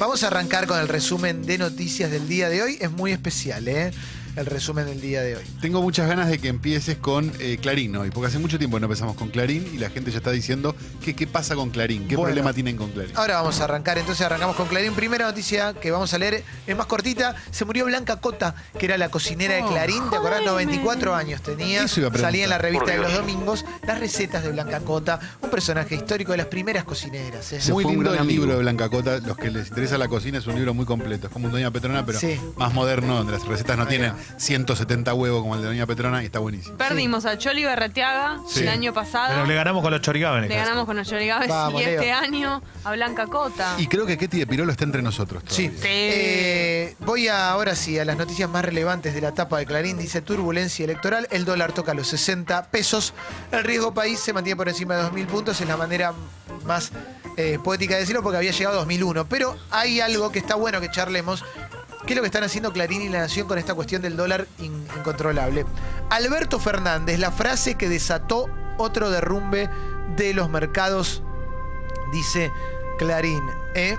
Vamos 0.00 0.22
a 0.24 0.26
arrancar 0.28 0.66
con 0.66 0.78
el 0.80 0.88
resumen 0.88 1.44
de 1.46 1.58
noticias 1.58 2.10
del 2.10 2.26
día 2.26 2.48
de 2.48 2.62
hoy. 2.62 2.78
Es 2.80 2.90
muy 2.90 3.12
especial, 3.12 3.68
¿eh? 3.68 3.92
El 4.36 4.46
resumen 4.46 4.86
del 4.86 5.00
día 5.00 5.22
de 5.22 5.36
hoy. 5.36 5.42
Tengo 5.60 5.82
muchas 5.82 6.06
ganas 6.08 6.28
de 6.28 6.38
que 6.38 6.48
empieces 6.48 6.96
con 6.96 7.32
eh, 7.40 7.58
Clarín 7.60 7.96
hoy, 7.96 8.10
porque 8.10 8.28
hace 8.28 8.38
mucho 8.38 8.58
tiempo 8.58 8.78
no 8.78 8.86
empezamos 8.86 9.16
con 9.16 9.28
Clarín 9.28 9.68
y 9.74 9.78
la 9.78 9.90
gente 9.90 10.10
ya 10.10 10.18
está 10.18 10.30
diciendo 10.30 10.74
que 11.04 11.14
qué 11.14 11.26
pasa 11.26 11.54
con 11.56 11.70
Clarín, 11.70 12.06
qué 12.06 12.16
Bueno. 12.16 12.28
problema 12.28 12.52
tienen 12.52 12.76
con 12.76 12.90
Clarín. 12.92 13.16
Ahora 13.16 13.36
vamos 13.36 13.60
a 13.60 13.64
arrancar, 13.64 13.98
entonces 13.98 14.24
arrancamos 14.24 14.56
con 14.56 14.68
Clarín. 14.68 14.94
Primera 14.94 15.26
noticia 15.26 15.74
que 15.74 15.90
vamos 15.90 16.14
a 16.14 16.18
leer 16.18 16.44
es 16.66 16.76
más 16.76 16.86
cortita. 16.86 17.34
Se 17.50 17.64
murió 17.64 17.86
Blanca 17.86 18.16
Cota, 18.20 18.54
que 18.78 18.86
era 18.86 18.96
la 18.98 19.10
cocinera 19.10 19.56
de 19.56 19.64
Clarín. 19.64 20.08
¿Te 20.10 20.16
acordás? 20.16 20.42
94 20.44 21.14
años 21.14 21.42
tenía. 21.42 21.86
Salía 21.88 22.44
en 22.44 22.50
la 22.50 22.58
revista 22.58 22.92
de 22.92 22.98
los 22.98 23.12
domingos 23.12 23.64
las 23.86 23.98
recetas 23.98 24.42
de 24.44 24.52
Blanca 24.52 24.80
Cota, 24.80 25.18
un 25.42 25.50
personaje 25.50 25.96
histórico 25.96 26.32
de 26.32 26.38
las 26.38 26.46
primeras 26.46 26.84
cocineras. 26.84 27.52
¿eh? 27.52 27.60
muy 27.72 27.82
fue 27.82 27.92
un 27.92 27.98
lindo 27.98 28.12
gran 28.12 28.22
el 28.22 28.28
libro 28.28 28.52
de 28.52 28.58
Blanca 28.58 28.88
Cota, 28.88 29.18
los 29.18 29.36
que 29.36 29.50
les 29.50 29.68
interesa 29.68 29.98
la 29.98 30.08
cocina 30.08 30.38
es 30.38 30.46
un 30.46 30.54
libro 30.54 30.72
muy 30.72 30.86
completo, 30.86 31.26
es 31.26 31.32
como 31.32 31.46
un 31.46 31.52
Doña 31.52 31.70
Petrona, 31.70 32.06
pero 32.06 32.18
Sí. 32.20 32.38
más 32.56 32.72
moderno, 32.72 33.16
donde 33.16 33.32
las 33.32 33.44
recetas 33.46 33.76
no 33.76 33.86
tienen. 33.86 34.12
170 34.36 35.14
huevos 35.14 35.42
como 35.42 35.54
el 35.54 35.60
de 35.62 35.68
Doña 35.68 35.86
Petrona 35.86 36.22
y 36.22 36.26
está 36.26 36.38
buenísimo. 36.38 36.76
Perdimos 36.76 37.24
a 37.26 37.38
Choli 37.38 37.64
Berreteaga 37.64 38.38
Sí. 38.48 38.60
el 38.60 38.68
año 38.68 38.92
pasado. 38.92 39.28
Pero 39.34 39.46
le 39.46 39.54
ganamos 39.54 39.82
con 39.82 39.92
los 39.92 40.00
chorigaves. 40.00 40.48
Le 40.48 40.56
ganamos 40.56 40.86
con 40.86 40.96
los 40.96 41.08
Chorigaves 41.08 41.48
Vamos, 41.48 41.80
y 41.80 41.84
Leo. 41.84 42.00
este 42.00 42.12
año 42.12 42.62
a 42.84 42.92
Blanca 42.92 43.26
Cota. 43.26 43.74
Y 43.78 43.86
creo 43.86 44.06
que 44.06 44.16
Ketty 44.18 44.38
de 44.40 44.46
Pirolo 44.46 44.72
está 44.72 44.84
entre 44.84 45.02
nosotros. 45.02 45.42
Sí. 45.48 45.68
todavía. 45.68 45.90
Eh, 45.92 46.96
voy 47.00 47.28
a, 47.28 47.50
ahora 47.50 47.74
sí 47.74 47.98
a 47.98 48.04
las 48.04 48.16
noticias 48.16 48.48
más 48.48 48.64
relevantes 48.64 49.14
de 49.14 49.20
la 49.20 49.32
tapa 49.32 49.58
de 49.58 49.66
Clarín. 49.66 49.98
Dice 49.98 50.20
turbulencia 50.22 50.84
electoral. 50.84 51.26
El 51.30 51.44
dólar 51.44 51.72
toca 51.72 51.94
los 51.94 52.08
60 52.08 52.70
pesos. 52.70 53.14
El 53.52 53.64
riesgo 53.64 53.92
país 53.94 54.20
se 54.20 54.32
mantiene 54.32 54.56
por 54.56 54.68
encima 54.68 54.96
de 54.96 55.02
2.000 55.04 55.26
puntos. 55.26 55.60
Es 55.60 55.68
la 55.68 55.76
manera 55.76 56.12
más 56.64 56.90
eh, 57.36 57.58
poética 57.62 57.94
de 57.94 58.00
decirlo 58.00 58.22
porque 58.22 58.36
había 58.38 58.50
llegado 58.52 58.76
a 58.76 58.80
2001. 58.80 59.26
Pero 59.28 59.56
hay 59.70 60.00
algo 60.00 60.30
que 60.32 60.38
está 60.38 60.54
bueno 60.54 60.80
que 60.80 60.90
charlemos. 60.90 61.44
¿Qué 62.06 62.14
es 62.14 62.16
lo 62.16 62.22
que 62.22 62.26
están 62.26 62.44
haciendo 62.44 62.72
Clarín 62.72 63.02
y 63.02 63.08
La 63.08 63.20
Nación 63.20 63.46
con 63.46 63.58
esta 63.58 63.74
cuestión 63.74 64.02
del 64.02 64.16
dólar 64.16 64.46
in- 64.58 64.86
incontrolable? 64.96 65.64
Alberto 66.08 66.58
Fernández, 66.58 67.18
la 67.18 67.30
frase 67.30 67.74
que 67.76 67.88
desató 67.88 68.48
otro 68.78 69.10
derrumbe 69.10 69.68
de 70.16 70.32
los 70.34 70.48
mercados 70.48 71.22
dice 72.12 72.50
Clarín. 72.98 73.42
¿eh? 73.74 73.96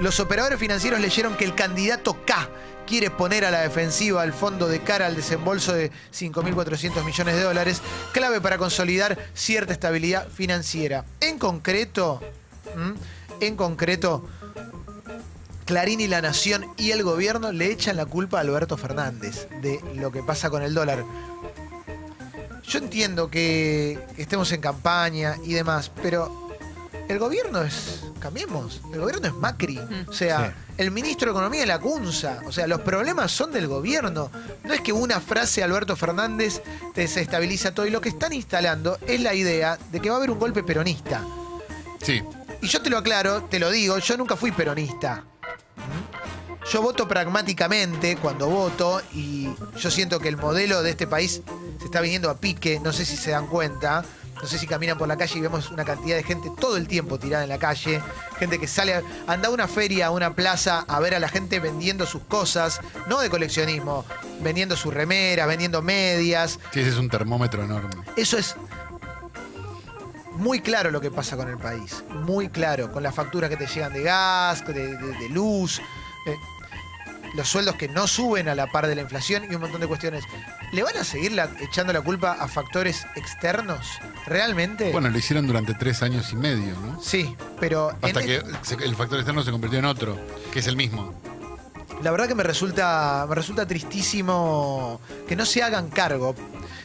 Los 0.00 0.20
operadores 0.20 0.58
financieros 0.58 1.00
leyeron 1.00 1.36
que 1.36 1.44
el 1.44 1.54
candidato 1.54 2.18
K 2.24 2.48
quiere 2.86 3.10
poner 3.10 3.44
a 3.44 3.50
la 3.50 3.60
defensiva 3.62 4.22
al 4.22 4.32
fondo 4.32 4.68
de 4.68 4.80
cara 4.82 5.06
al 5.06 5.16
desembolso 5.16 5.72
de 5.72 5.90
5.400 6.12 7.04
millones 7.04 7.34
de 7.34 7.42
dólares, 7.42 7.82
clave 8.12 8.40
para 8.40 8.56
consolidar 8.56 9.18
cierta 9.34 9.72
estabilidad 9.72 10.28
financiera. 10.28 11.04
En 11.20 11.38
concreto, 11.38 12.20
en 13.40 13.56
concreto, 13.56 14.26
Clarín 15.68 16.00
y 16.00 16.08
la 16.08 16.22
Nación 16.22 16.64
y 16.78 16.92
el 16.92 17.02
gobierno 17.02 17.52
le 17.52 17.70
echan 17.70 17.96
la 17.96 18.06
culpa 18.06 18.38
a 18.38 18.40
Alberto 18.40 18.78
Fernández 18.78 19.50
de 19.60 19.78
lo 19.96 20.10
que 20.10 20.22
pasa 20.22 20.48
con 20.48 20.62
el 20.62 20.72
dólar. 20.72 21.04
Yo 22.66 22.78
entiendo 22.78 23.30
que 23.30 23.98
estemos 24.16 24.50
en 24.52 24.62
campaña 24.62 25.36
y 25.44 25.52
demás, 25.52 25.92
pero 26.02 26.48
El 27.08 27.18
gobierno 27.18 27.62
es. 27.62 28.00
Cambiemos. 28.18 28.80
El 28.92 29.00
gobierno 29.00 29.28
es 29.28 29.34
Macri. 29.34 29.78
O 30.06 30.12
sea, 30.12 30.54
el 30.78 30.90
ministro 30.90 31.26
de 31.26 31.32
Economía 31.32 31.62
es 31.62 31.68
la 31.68 31.78
Cunza. 31.78 32.40
O 32.46 32.52
sea, 32.52 32.66
los 32.66 32.80
problemas 32.80 33.30
son 33.30 33.52
del 33.52 33.66
gobierno. 33.66 34.30
No 34.64 34.72
es 34.72 34.80
que 34.80 34.92
una 34.92 35.20
frase 35.20 35.60
de 35.60 35.64
Alberto 35.64 35.96
Fernández 35.96 36.62
te 36.94 37.02
desestabiliza 37.02 37.74
todo. 37.74 37.86
Y 37.86 37.90
lo 37.90 38.00
que 38.00 38.08
están 38.08 38.32
instalando 38.32 38.98
es 39.06 39.20
la 39.20 39.34
idea 39.34 39.78
de 39.92 40.00
que 40.00 40.08
va 40.08 40.16
a 40.16 40.18
haber 40.18 40.30
un 40.30 40.38
golpe 40.38 40.62
peronista. 40.62 41.22
Sí. 42.02 42.22
Y 42.60 42.68
yo 42.68 42.82
te 42.82 42.90
lo 42.90 42.98
aclaro, 42.98 43.44
te 43.44 43.58
lo 43.58 43.70
digo, 43.70 43.98
yo 43.98 44.16
nunca 44.16 44.36
fui 44.36 44.50
peronista. 44.50 45.24
Yo 46.70 46.82
voto 46.82 47.08
pragmáticamente 47.08 48.16
cuando 48.16 48.48
voto 48.48 49.00
y 49.14 49.48
yo 49.78 49.90
siento 49.90 50.20
que 50.20 50.28
el 50.28 50.36
modelo 50.36 50.82
de 50.82 50.90
este 50.90 51.06
país 51.06 51.40
se 51.78 51.84
está 51.86 52.00
viniendo 52.00 52.28
a 52.30 52.36
pique, 52.38 52.78
no 52.80 52.92
sé 52.92 53.04
si 53.06 53.16
se 53.16 53.30
dan 53.30 53.46
cuenta. 53.46 54.04
No 54.40 54.46
sé 54.46 54.56
si 54.56 54.68
caminan 54.68 54.96
por 54.96 55.08
la 55.08 55.16
calle 55.16 55.36
y 55.36 55.40
vemos 55.40 55.68
una 55.72 55.84
cantidad 55.84 56.14
de 56.16 56.22
gente 56.22 56.48
todo 56.60 56.76
el 56.76 56.86
tiempo 56.86 57.18
tirada 57.18 57.42
en 57.42 57.48
la 57.48 57.58
calle. 57.58 58.00
Gente 58.38 58.60
que 58.60 58.68
sale, 58.68 58.94
a- 58.94 59.02
anda 59.26 59.48
a 59.48 59.50
una 59.50 59.66
feria, 59.66 60.06
a 60.06 60.10
una 60.12 60.32
plaza, 60.36 60.84
a 60.86 61.00
ver 61.00 61.16
a 61.16 61.18
la 61.18 61.28
gente 61.28 61.58
vendiendo 61.58 62.06
sus 62.06 62.22
cosas, 62.22 62.80
no 63.08 63.18
de 63.18 63.30
coleccionismo, 63.30 64.04
vendiendo 64.40 64.76
sus 64.76 64.94
remeras, 64.94 65.48
vendiendo 65.48 65.82
medias. 65.82 66.60
Sí, 66.72 66.78
ese 66.80 66.90
es 66.90 66.98
un 66.98 67.08
termómetro 67.08 67.64
enorme. 67.64 67.90
Eso 68.16 68.38
es 68.38 68.54
muy 70.36 70.60
claro 70.60 70.92
lo 70.92 71.00
que 71.00 71.10
pasa 71.10 71.36
con 71.36 71.48
el 71.48 71.58
país. 71.58 72.04
Muy 72.10 72.48
claro. 72.48 72.92
Con 72.92 73.02
las 73.02 73.16
facturas 73.16 73.50
que 73.50 73.56
te 73.56 73.66
llegan 73.66 73.92
de 73.92 74.02
gas, 74.04 74.64
de, 74.68 74.96
de- 74.98 75.18
de 75.18 75.28
luz, 75.30 75.80
eh, 76.26 76.36
los 77.34 77.48
sueldos 77.48 77.76
que 77.76 77.88
no 77.88 78.06
suben 78.06 78.48
a 78.48 78.54
la 78.54 78.66
par 78.68 78.86
de 78.86 78.94
la 78.94 79.02
inflación 79.02 79.44
y 79.50 79.54
un 79.54 79.60
montón 79.60 79.80
de 79.80 79.86
cuestiones. 79.86 80.24
¿Le 80.72 80.82
van 80.82 80.96
a 80.96 81.04
seguir 81.04 81.32
la- 81.32 81.48
echando 81.60 81.92
la 81.92 82.00
culpa 82.00 82.32
a 82.32 82.48
factores 82.48 83.06
externos? 83.16 83.86
¿Realmente? 84.26 84.90
Bueno, 84.92 85.08
lo 85.10 85.18
hicieron 85.18 85.46
durante 85.46 85.74
tres 85.74 86.02
años 86.02 86.32
y 86.32 86.36
medio, 86.36 86.74
¿no? 86.80 87.00
sí, 87.02 87.34
pero 87.60 87.90
Hasta 88.02 88.20
e- 88.22 88.24
que 88.24 88.84
el 88.84 88.96
factor 88.96 89.18
externo 89.18 89.42
se 89.42 89.50
convirtió 89.50 89.78
en 89.78 89.84
otro, 89.84 90.18
que 90.52 90.58
es 90.60 90.66
el 90.66 90.76
mismo. 90.76 91.14
La 92.02 92.10
verdad 92.12 92.28
que 92.28 92.34
me 92.34 92.44
resulta, 92.44 93.26
me 93.28 93.34
resulta 93.34 93.66
tristísimo 93.66 95.00
que 95.26 95.34
no 95.36 95.44
se 95.44 95.62
hagan 95.62 95.88
cargo. 95.90 96.34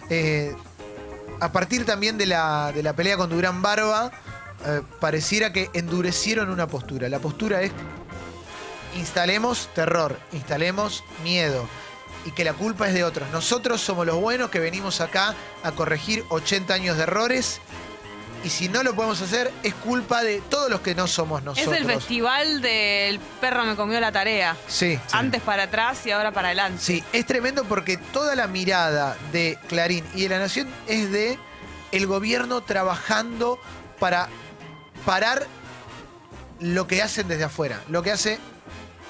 Eh, 0.09 0.55
a 1.39 1.51
partir 1.51 1.85
también 1.85 2.17
de 2.17 2.25
la, 2.25 2.71
de 2.73 2.83
la 2.83 2.93
pelea 2.93 3.17
con 3.17 3.29
Durán 3.29 3.61
Barba, 3.61 4.11
eh, 4.65 4.81
pareciera 4.99 5.51
que 5.53 5.69
endurecieron 5.73 6.49
una 6.49 6.67
postura. 6.67 7.09
La 7.09 7.19
postura 7.19 7.61
es 7.61 7.71
instalemos 8.95 9.69
terror, 9.73 10.19
instalemos 10.31 11.03
miedo 11.23 11.67
y 12.25 12.31
que 12.31 12.43
la 12.43 12.53
culpa 12.53 12.87
es 12.87 12.93
de 12.93 13.03
otros. 13.03 13.29
Nosotros 13.31 13.81
somos 13.81 14.05
los 14.05 14.15
buenos 14.15 14.49
que 14.49 14.59
venimos 14.59 15.01
acá 15.01 15.35
a 15.63 15.71
corregir 15.71 16.23
80 16.29 16.73
años 16.73 16.97
de 16.97 17.03
errores 17.03 17.59
y 18.43 18.49
si 18.49 18.67
no 18.67 18.83
lo 18.83 18.93
podemos 18.93 19.21
hacer 19.21 19.51
es 19.63 19.73
culpa 19.73 20.21
de 20.23 20.41
todos 20.41 20.69
los 20.69 20.81
que 20.81 20.95
no 20.95 21.07
somos 21.07 21.43
nosotros. 21.43 21.73
Es 21.73 21.81
el 21.81 21.87
festival 21.87 22.61
del 22.61 23.19
perro 23.39 23.63
me 23.63 23.75
comió 23.75 23.99
la 23.99 24.11
tarea. 24.11 24.57
Sí. 24.67 24.99
Antes 25.11 25.41
para 25.41 25.63
atrás 25.63 26.05
y 26.05 26.11
ahora 26.11 26.31
para 26.31 26.49
adelante. 26.49 26.81
Sí, 26.81 27.03
es 27.13 27.25
tremendo 27.25 27.63
porque 27.63 27.97
toda 27.97 28.35
la 28.35 28.47
mirada 28.47 29.17
de 29.31 29.57
Clarín 29.67 30.05
y 30.13 30.23
de 30.23 30.29
la 30.29 30.39
Nación 30.39 30.67
es 30.87 31.11
de 31.11 31.39
el 31.91 32.07
gobierno 32.07 32.61
trabajando 32.61 33.59
para 33.99 34.27
parar 35.05 35.47
lo 36.59 36.87
que 36.87 37.01
hacen 37.01 37.27
desde 37.27 37.45
afuera, 37.45 37.81
lo 37.87 38.03
que 38.03 38.11
hace 38.11 38.39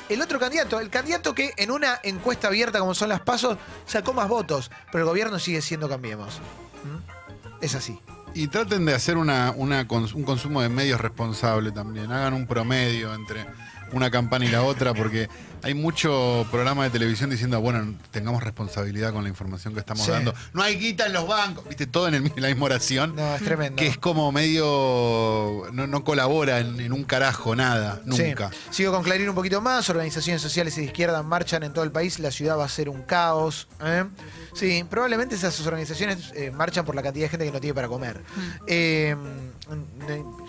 el 0.10 0.22
otro 0.22 0.40
candidato, 0.40 0.80
el 0.80 0.90
candidato 0.90 1.34
que 1.34 1.54
en 1.58 1.72
una 1.72 2.00
encuesta 2.04 2.48
abierta 2.48 2.80
como 2.80 2.94
son 2.94 3.10
las 3.10 3.22
pasos 3.22 3.58
sacó 3.86 4.14
más 4.14 4.28
votos, 4.28 4.72
pero 4.92 5.04
el 5.04 5.10
gobierno 5.10 5.40
sigue 5.40 5.62
siendo 5.62 5.90
Cambiemos. 5.90 6.40
¿Mm? 6.84 7.64
Es 7.64 7.76
así. 7.76 8.00
Y 8.34 8.48
traten 8.48 8.86
de 8.86 8.94
hacer 8.96 9.16
un 9.16 10.24
consumo 10.26 10.62
de 10.62 10.70
medios 10.70 11.00
responsable 11.00 11.72
también. 11.72 12.12
Hagan 12.12 12.34
un 12.34 12.48
promedio 12.48 13.14
entre 13.14 13.46
una 13.92 14.10
campana 14.10 14.46
y 14.46 14.50
la 14.50 14.64
otra, 14.64 14.94
porque 14.94 15.30
hay 15.64 15.74
mucho 15.74 16.46
programa 16.52 16.84
de 16.84 16.90
televisión 16.90 17.30
diciendo, 17.30 17.60
bueno, 17.62 17.96
tengamos 18.12 18.44
responsabilidad 18.44 19.14
con 19.14 19.24
la 19.24 19.30
información 19.30 19.74
que 19.74 19.80
estamos 19.80 20.06
Sí. 20.06 20.12
dando. 20.12 20.34
No 20.54 20.62
hay 20.62 20.78
guita 20.78 21.06
en 21.08 21.14
los 21.14 21.28
bancos, 21.28 21.66
viste, 21.68 21.88
todo 21.88 22.08
en, 22.08 22.16
el- 22.16 22.26
en 22.26 22.34
la 22.42 22.50
misma 22.50 22.66
oración. 22.66 23.16
No, 23.16 23.36
es 23.36 23.42
tremendo. 23.44 23.78
Que 23.78 23.88
es 23.88 23.98
como 23.98 24.32
medio. 24.32 25.64
No, 25.74 25.88
no 25.88 26.04
colabora 26.04 26.60
en, 26.60 26.80
en 26.80 26.94
un 26.94 27.04
carajo, 27.04 27.56
nada, 27.56 28.02
nunca. 28.06 28.50
Sí. 28.52 28.58
Sigo 28.78 28.92
con 28.94 29.04
Clarín 29.04 29.30
un 29.30 29.36
poquito 29.36 29.62
más. 29.62 29.90
Organizaciones 29.90 30.42
sociales 30.42 30.78
y 30.78 30.82
de 30.82 30.88
izquierda 30.88 31.24
marchan 31.24 31.64
en 31.64 31.74
todo 31.74 31.84
el 31.84 31.92
país. 31.92 32.20
La 32.20 32.32
ciudad 32.32 32.58
va 32.58 32.66
a 32.66 32.70
ser 32.70 32.90
un 32.90 33.04
caos. 33.04 33.68
¿eh? 33.84 34.06
Sí, 34.54 34.86
probablemente 34.90 35.36
esas 35.36 35.60
organizaciones 35.66 36.32
eh, 36.36 36.52
marchan 36.52 36.86
por 36.86 36.96
la 36.96 37.02
cantidad 37.02 37.26
de 37.26 37.30
gente 37.30 37.46
que 37.46 37.52
no 37.52 37.60
tiene 37.60 37.74
para 37.74 37.88
comer. 37.88 38.22
Eh, 38.68 39.16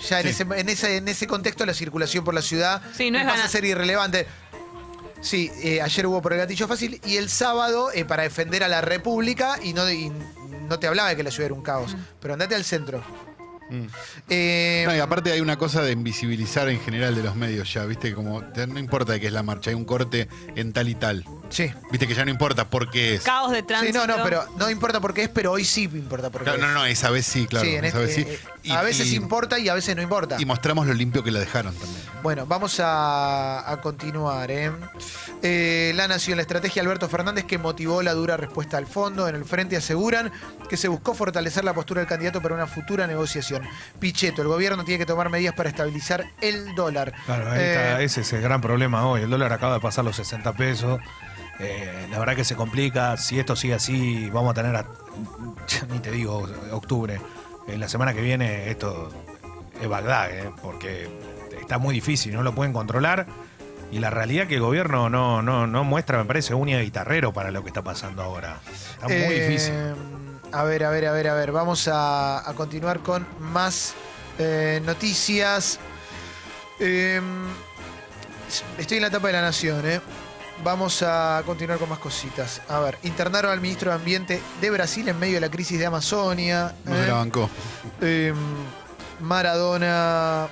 ya 0.08 0.20
en, 0.20 0.24
Sí. 0.24 0.30
ese, 0.30 0.42
en, 0.42 0.68
ese, 0.68 0.96
en 0.96 1.08
ese 1.08 1.26
contexto, 1.26 1.64
la 1.64 1.74
circulación 1.74 2.24
por 2.24 2.34
la 2.34 2.42
ciudad 2.42 2.82
Sí, 2.96 3.10
no 3.10 3.18
es 3.18 3.24
pasa 3.24 3.36
gana- 3.36 3.46
a 3.46 3.48
ser 3.48 3.64
irrelevante. 3.64 4.26
Sí, 5.24 5.50
eh, 5.62 5.80
ayer 5.80 6.06
hubo 6.06 6.20
por 6.20 6.32
el 6.34 6.38
gatillo 6.38 6.68
fácil 6.68 7.00
y 7.04 7.16
el 7.16 7.28
sábado 7.30 7.90
eh, 7.92 8.04
para 8.04 8.22
defender 8.24 8.62
a 8.62 8.68
la 8.68 8.80
República 8.82 9.58
y 9.62 9.72
no, 9.72 9.90
y 9.90 10.12
no 10.68 10.78
te 10.78 10.86
hablaba 10.86 11.08
de 11.08 11.16
que 11.16 11.22
la 11.22 11.30
ciudad 11.30 11.46
era 11.46 11.54
un 11.54 11.62
caos. 11.62 11.96
Pero 12.20 12.34
andate 12.34 12.54
al 12.54 12.62
centro. 12.64 13.02
Mm. 13.70 13.86
Eh, 14.28 14.84
No, 14.86 14.94
y 14.94 14.98
aparte 14.98 15.32
hay 15.32 15.40
una 15.40 15.56
cosa 15.56 15.80
de 15.82 15.92
invisibilizar 15.92 16.68
en 16.68 16.78
general 16.80 17.14
de 17.14 17.22
los 17.22 17.34
medios 17.34 17.72
ya, 17.72 17.86
viste, 17.86 18.12
como 18.14 18.44
te- 18.44 18.66
no 18.66 18.78
importa 18.78 19.14
de 19.14 19.20
qué 19.20 19.28
es 19.28 19.32
la 19.32 19.42
marcha, 19.42 19.70
hay 19.70 19.74
un 19.76 19.86
corte 19.86 20.28
en 20.54 20.74
tal 20.74 20.90
y 20.90 20.94
tal. 20.94 21.24
sí. 21.48 21.72
Viste 21.90 22.06
que 22.06 22.14
ya 22.14 22.26
no 22.26 22.30
importa 22.30 22.68
por 22.68 22.90
qué 22.90 23.14
es. 23.14 23.22
Caos 23.22 23.52
de 23.52 23.60
Sí, 23.60 23.64
tránsito. 23.64 24.06
no, 24.06 24.18
no, 24.18 24.22
pero 24.22 24.44
no 24.58 24.68
importa 24.68 25.00
por 25.00 25.14
qué 25.14 25.22
es, 25.24 25.28
pero 25.30 25.52
hoy 25.52 25.64
sí 25.64 25.84
importa 25.84 26.28
por 26.28 26.42
qué 26.42 26.50
Claro, 26.50 26.58
es. 26.58 26.66
no, 26.66 26.74
no, 26.74 26.84
esa 26.84 27.08
vez 27.08 27.24
sí, 27.24 27.46
claro. 27.46 27.64
Sí, 27.64 27.74
en 27.76 27.86
esa 27.86 28.02
este- 28.02 28.24
vez 28.24 28.38
sí. 28.38 28.46
Eh, 28.64 28.68
Y- 28.68 28.72
a 28.72 28.82
veces 28.82 29.08
y- 29.12 29.16
importa 29.16 29.58
y 29.58 29.68
a 29.68 29.74
veces 29.74 29.94
no 29.94 30.02
importa. 30.02 30.36
Y 30.40 30.44
mostramos 30.44 30.86
lo 30.86 30.94
limpio 30.94 31.22
que 31.22 31.30
la 31.30 31.40
dejaron 31.40 31.74
también. 31.74 32.00
Bueno, 32.22 32.46
vamos 32.46 32.80
a, 32.80 33.70
a 33.70 33.80
continuar. 33.82 34.50
¿eh? 34.50 34.70
Eh, 35.42 35.92
la 35.94 36.08
Nación, 36.08 36.36
la 36.36 36.42
estrategia 36.42 36.82
de 36.82 36.86
Alberto 36.88 37.08
Fernández 37.08 37.44
que 37.44 37.58
motivó 37.58 38.02
la 38.02 38.14
dura 38.14 38.36
respuesta 38.38 38.78
al 38.78 38.86
fondo. 38.86 39.28
En 39.28 39.34
el 39.34 39.44
frente 39.44 39.76
aseguran 39.76 40.32
que 40.68 40.76
se 40.78 40.88
buscó 40.88 41.14
fortalecer 41.14 41.64
la 41.64 41.74
postura 41.74 42.00
del 42.00 42.08
candidato 42.08 42.40
para 42.40 42.54
una 42.54 42.66
futura 42.66 43.06
negociación. 43.06 43.62
Pichetto, 44.00 44.40
el 44.40 44.48
gobierno 44.48 44.84
tiene 44.84 44.98
que 44.98 45.06
tomar 45.06 45.28
medidas 45.28 45.54
para 45.54 45.68
estabilizar 45.68 46.24
el 46.40 46.74
dólar. 46.74 47.12
Claro, 47.26 47.50
ahí 47.52 47.60
Eh, 47.60 47.72
está, 47.74 48.00
ese 48.02 48.20
es 48.22 48.32
el 48.32 48.40
gran 48.40 48.60
problema 48.62 49.06
hoy. 49.06 49.22
El 49.22 49.30
dólar 49.30 49.52
acaba 49.52 49.74
de 49.74 49.80
pasar 49.80 50.04
los 50.04 50.16
60 50.16 50.54
pesos. 50.54 51.00
Eh, 51.60 52.08
la 52.10 52.18
verdad 52.18 52.34
que 52.34 52.44
se 52.44 52.56
complica. 52.56 53.16
Si 53.18 53.38
esto 53.38 53.54
sigue 53.54 53.74
así, 53.74 54.30
vamos 54.30 54.52
a 54.52 54.54
tener, 54.54 54.74
a- 54.76 54.86
ya 55.68 55.86
ni 55.92 55.98
te 55.98 56.10
digo, 56.10 56.48
octubre. 56.72 57.20
En 57.68 57.80
la 57.80 57.88
semana 57.88 58.12
que 58.14 58.20
viene 58.20 58.70
esto 58.70 59.10
es 59.80 59.88
Bagdad, 59.88 60.30
eh, 60.30 60.50
porque 60.62 61.08
está 61.60 61.78
muy 61.78 61.94
difícil, 61.94 62.34
no 62.34 62.42
lo 62.42 62.54
pueden 62.54 62.72
controlar. 62.72 63.26
Y 63.90 63.98
la 64.00 64.10
realidad 64.10 64.46
que 64.48 64.54
el 64.56 64.60
gobierno 64.60 65.08
no, 65.08 65.40
no, 65.42 65.66
no 65.66 65.84
muestra, 65.84 66.18
me 66.18 66.24
parece, 66.24 66.52
de 66.78 66.84
guitarrero 66.84 67.32
para 67.32 67.50
lo 67.50 67.62
que 67.62 67.68
está 67.68 67.82
pasando 67.82 68.22
ahora. 68.22 68.58
Está 68.94 69.06
muy 69.06 69.16
Eh, 69.16 69.48
difícil. 69.48 69.74
A 70.52 70.64
ver, 70.64 70.84
a 70.84 70.90
ver, 70.90 71.06
a 71.06 71.12
ver, 71.12 71.28
a 71.28 71.34
ver. 71.34 71.52
Vamos 71.52 71.88
a, 71.88 72.48
a 72.48 72.54
continuar 72.54 73.00
con 73.00 73.26
más 73.40 73.94
eh, 74.38 74.80
noticias. 74.84 75.78
Eh, 76.80 77.20
estoy 78.78 78.96
en 78.98 79.02
la 79.02 79.08
etapa 79.08 79.28
de 79.28 79.32
la 79.34 79.42
nación, 79.42 79.88
¿eh? 79.88 80.00
Vamos 80.62 81.02
a 81.02 81.42
continuar 81.44 81.78
con 81.78 81.88
más 81.88 81.98
cositas. 81.98 82.62
A 82.68 82.80
ver, 82.80 82.98
internaron 83.02 83.52
al 83.52 83.60
ministro 83.60 83.90
de 83.90 83.96
Ambiente 83.96 84.40
de 84.60 84.70
Brasil 84.70 85.08
en 85.08 85.18
medio 85.18 85.34
de 85.34 85.40
la 85.40 85.50
crisis 85.50 85.78
de 85.78 85.86
Amazonia. 85.86 86.74
No 86.84 86.94
se 86.94 87.04
¿eh? 87.04 87.06
la 87.08 87.14
bancó. 87.14 87.50
Eh, 88.00 88.32
Maradona 89.20 90.48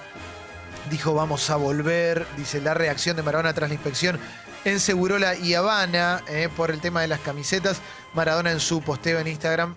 dijo 0.91 1.15
vamos 1.15 1.49
a 1.51 1.57
volver, 1.57 2.27
dice 2.37 2.61
la 2.61 2.75
reacción 2.75 3.17
de 3.17 3.23
Maradona 3.23 3.55
tras 3.55 3.71
la 3.71 3.75
inspección 3.75 4.19
en 4.65 4.81
Segurola 4.81 5.37
y 5.37 5.55
Habana 5.55 6.23
eh, 6.29 6.49
por 6.57 6.71
el 6.71 6.81
tema 6.81 7.01
de 7.01 7.09
las 7.09 7.21
camisetas. 7.21 7.81
Maradona 8.15 8.51
en 8.51 8.61
su 8.61 8.83
posteo 8.83 9.19
en 9.21 9.29
Instagram 9.29 9.75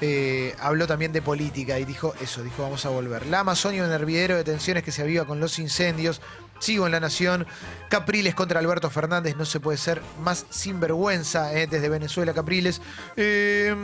eh, 0.00 0.54
habló 0.60 0.86
también 0.86 1.12
de 1.12 1.22
política 1.22 1.78
y 1.78 1.84
dijo 1.84 2.14
eso, 2.20 2.42
dijo 2.42 2.62
vamos 2.62 2.86
a 2.86 2.88
volver. 2.88 3.26
La 3.26 3.40
Amazonia, 3.40 3.84
un 3.84 3.90
hervidero 3.90 4.36
de 4.36 4.44
tensiones 4.44 4.84
que 4.84 4.92
se 4.92 5.02
aviva 5.02 5.24
con 5.24 5.40
los 5.40 5.58
incendios. 5.58 6.20
Sigo 6.58 6.86
en 6.86 6.92
La 6.92 7.00
Nación. 7.00 7.46
Capriles 7.88 8.34
contra 8.34 8.60
Alberto 8.60 8.90
Fernández. 8.90 9.36
No 9.36 9.44
se 9.44 9.60
puede 9.60 9.78
ser 9.78 10.02
más 10.22 10.44
sinvergüenza 10.50 11.54
eh, 11.54 11.66
desde 11.66 11.88
Venezuela, 11.88 12.34
Capriles. 12.34 12.80
Eh, 13.16 13.74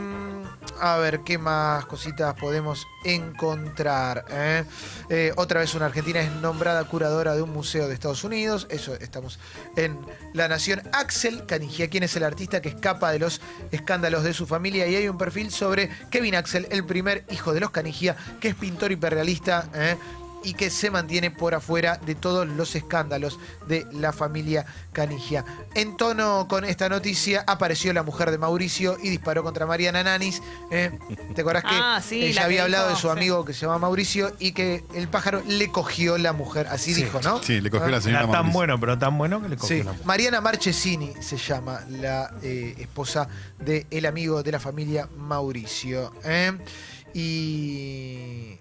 a 0.81 0.97
ver, 0.99 1.21
¿qué 1.21 1.39
más 1.39 1.87
cositas 1.87 2.35
podemos 2.35 2.87
encontrar? 3.05 4.25
eh? 4.31 4.65
Eh, 5.09 5.33
otra 5.37 5.61
vez 5.61 5.75
una 5.75 5.87
argentina 5.87 6.21
es 6.21 6.31
nombrada 6.33 6.85
curadora 6.85 7.35
de 7.35 7.43
un 7.43 7.51
museo 7.51 7.89
de 7.89 7.95
Estados 7.95 8.25
Unidos. 8.25 8.67
Eso 8.71 8.95
estamos 8.95 9.39
en 9.77 9.99
La 10.33 10.49
Nación. 10.49 10.83
Axel 10.93 11.47
Canigia, 11.47 11.89
¿quién 11.89 12.03
es 12.03 12.17
el 12.17 12.25
artista 12.25 12.61
que 12.61 12.69
escapa 12.69 13.13
de 13.13 13.21
los 13.21 13.41
escándalos 13.71 14.25
de 14.25 14.35
su 14.35 14.47
familia? 14.47 14.87
Y 14.87 14.97
hay 14.97 15.09
un 15.09 15.19
perfil 15.19 15.51
sobre 15.51 15.91
Kevin 16.11 16.35
Axel, 16.35 16.67
el 16.71 16.85
primer 16.85 17.25
hijo 17.31 17.53
de 17.55 17.61
los 17.61 17.71
Canigia, 17.71 18.17
que 18.41 18.49
es 18.49 18.55
pintor 18.55 18.93
hiperrealista. 18.93 19.69
¿Eh? 20.45 20.49
y 20.49 20.55
que 20.55 20.71
se 20.71 20.91
mantiene 20.91 21.31
por 21.31 21.55
afuera 21.55 21.99
de 22.05 22.15
todos 22.15 22.47
los 22.47 22.75
escándalos 22.77 23.39
de 23.67 23.87
la 23.93 24.13
familia 24.13 24.65
Canigia. 24.93 25.45
En 25.75 25.97
tono 25.97 26.47
con 26.49 26.65
esta 26.65 26.89
noticia 26.89 27.45
apareció 27.47 27.93
la 27.93 28.03
mujer 28.03 28.31
de 28.31 28.39
Mauricio 28.39 28.97
y 29.03 29.11
disparó 29.11 29.43
contra 29.43 29.67
Mariana 29.67 30.03
Nanis. 30.03 30.43
¿eh? 30.71 30.91
¿Te 31.35 31.41
acordás 31.41 31.63
que 31.65 31.71
Ah, 31.75 32.01
sí, 32.03 32.23
ella 32.25 32.35
la 32.35 32.41
que 32.41 32.45
había 32.47 32.63
hablado 32.65 32.89
de 32.89 32.95
su 32.97 33.03
sí. 33.03 33.09
amigo 33.09 33.45
que 33.45 33.53
se 33.53 33.63
llama 33.67 33.79
Mauricio 33.79 34.33
y 34.39 34.53
que 34.53 34.85
el 34.95 35.09
pájaro 35.09 35.43
le 35.47 35.69
cogió 35.71 36.17
la 36.19 36.33
mujer? 36.33 36.67
Así 36.69 36.95
Sí. 36.95 37.03
dijo, 37.05 37.21
¿no? 37.23 37.43
Sí, 37.43 37.61
le 37.61 37.71
cogió 37.71 37.89
la 37.89 38.01
señora 38.01 38.21
Era 38.25 38.27
tan 38.33 38.37
Mauricio. 38.43 38.59
bueno, 38.59 38.81
pero 38.81 38.99
tan 38.99 39.19
bueno 39.19 39.43
que 39.43 39.49
le 39.49 39.57
cogió 39.57 39.77
Sí, 39.79 39.83
la 39.83 39.93
mujer. 39.93 40.07
Mariana 40.07 40.41
Marchesini 40.41 41.13
se 41.21 41.37
llama 41.37 41.81
la 41.91 42.31
eh, 42.43 42.75
esposa 42.79 43.29
del 43.59 44.07
amigo 44.07 44.43
de 44.43 44.53
la 44.53 44.61
familia 44.61 45.09
Mauricio. 45.17 46.13
¿eh? 46.25 46.53
Y. 47.15 48.59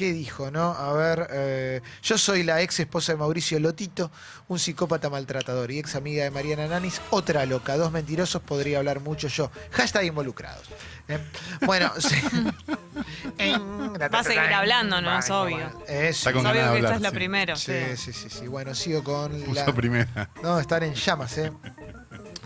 ¿Qué 0.00 0.14
dijo, 0.14 0.50
no? 0.50 0.72
A 0.72 0.94
ver, 0.94 1.28
eh, 1.30 1.82
yo 2.02 2.16
soy 2.16 2.42
la 2.42 2.62
ex 2.62 2.80
esposa 2.80 3.12
de 3.12 3.18
Mauricio 3.18 3.60
Lotito, 3.60 4.10
un 4.48 4.58
psicópata 4.58 5.10
maltratador 5.10 5.70
y 5.70 5.78
ex 5.78 5.94
amiga 5.94 6.24
de 6.24 6.30
Mariana 6.30 6.66
Nanis, 6.68 7.02
otra 7.10 7.44
loca, 7.44 7.76
dos 7.76 7.92
mentirosos, 7.92 8.40
podría 8.40 8.78
hablar 8.78 9.00
mucho 9.00 9.28
yo. 9.28 9.50
Hashtag 9.72 10.06
involucrados. 10.06 10.70
¿eh? 11.06 11.18
Bueno, 11.66 11.92
sí. 11.98 12.16
Va 14.00 14.20
a 14.20 14.24
seguir 14.24 14.40
hablando, 14.40 15.02
¿no? 15.02 15.18
Es 15.18 15.28
obvio. 15.28 15.70
Es 15.86 16.26
obvio 16.26 16.50
que 16.50 16.78
esta 16.78 16.94
es 16.94 17.00
la 17.02 17.10
sí. 17.10 17.14
primera. 17.14 17.56
Sí, 17.56 17.96
sí, 17.96 18.14
sí, 18.14 18.30
sí. 18.30 18.46
Bueno, 18.46 18.74
sigo 18.74 19.04
con 19.04 19.54
la. 19.54 19.66
Primera. 19.66 20.30
No, 20.42 20.58
están 20.58 20.82
en 20.82 20.94
llamas, 20.94 21.36
¿eh? 21.36 21.52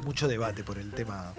Mucho 0.04 0.28
debate 0.28 0.62
por 0.64 0.78
el 0.78 0.92
tema, 0.92 1.32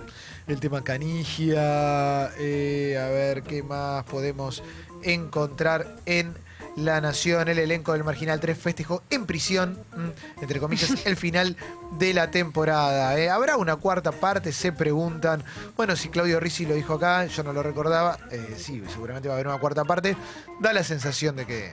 el 0.47 0.59
tema 0.59 0.83
canigia. 0.83 2.31
eh, 2.37 2.97
a 2.99 3.07
ver 3.09 3.43
qué 3.43 3.61
más 3.63 4.03
podemos 4.05 4.63
encontrar 5.03 5.95
en 6.05 6.33
La 6.75 6.99
Nación. 6.99 7.47
El 7.47 7.59
elenco 7.59 7.93
del 7.93 8.03
Marginal 8.03 8.39
3 8.39 8.57
festejó 8.57 9.03
en 9.11 9.25
prisión, 9.27 9.77
mm, 9.95 10.41
entre 10.41 10.59
comillas, 10.59 10.93
el 11.05 11.15
final 11.15 11.55
de 11.99 12.13
la 12.13 12.31
temporada. 12.31 13.17
¿eh? 13.19 13.29
¿Habrá 13.29 13.57
una 13.57 13.75
cuarta 13.75 14.11
parte? 14.11 14.51
Se 14.51 14.71
preguntan. 14.71 15.43
Bueno, 15.77 15.95
si 15.95 16.09
Claudio 16.09 16.39
Rizzi 16.39 16.65
lo 16.65 16.73
dijo 16.73 16.95
acá, 16.95 17.25
yo 17.27 17.43
no 17.43 17.53
lo 17.53 17.61
recordaba. 17.61 18.17
eh, 18.31 18.55
sí, 18.57 18.83
seguramente 18.91 19.27
va 19.29 19.35
a 19.35 19.37
haber 19.37 19.47
una 19.47 19.59
cuarta 19.59 19.85
parte. 19.85 20.17
Da 20.59 20.73
la 20.73 20.83
sensación 20.83 21.35
de 21.35 21.45
que, 21.45 21.71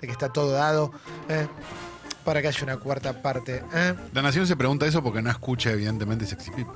de 0.00 0.06
que 0.06 0.12
está 0.12 0.28
todo 0.28 0.52
dado. 0.52 0.92
¿eh? 1.28 1.48
Para 2.24 2.40
que 2.42 2.48
haya 2.48 2.62
una 2.64 2.76
cuarta 2.76 3.22
parte. 3.22 3.62
¿eh? 3.74 3.94
La 4.12 4.22
Nación 4.22 4.46
se 4.46 4.56
pregunta 4.56 4.86
eso 4.86 5.02
porque 5.02 5.22
no 5.22 5.30
escucha, 5.30 5.70
evidentemente, 5.70 6.26
Sexy 6.26 6.50
People. 6.50 6.74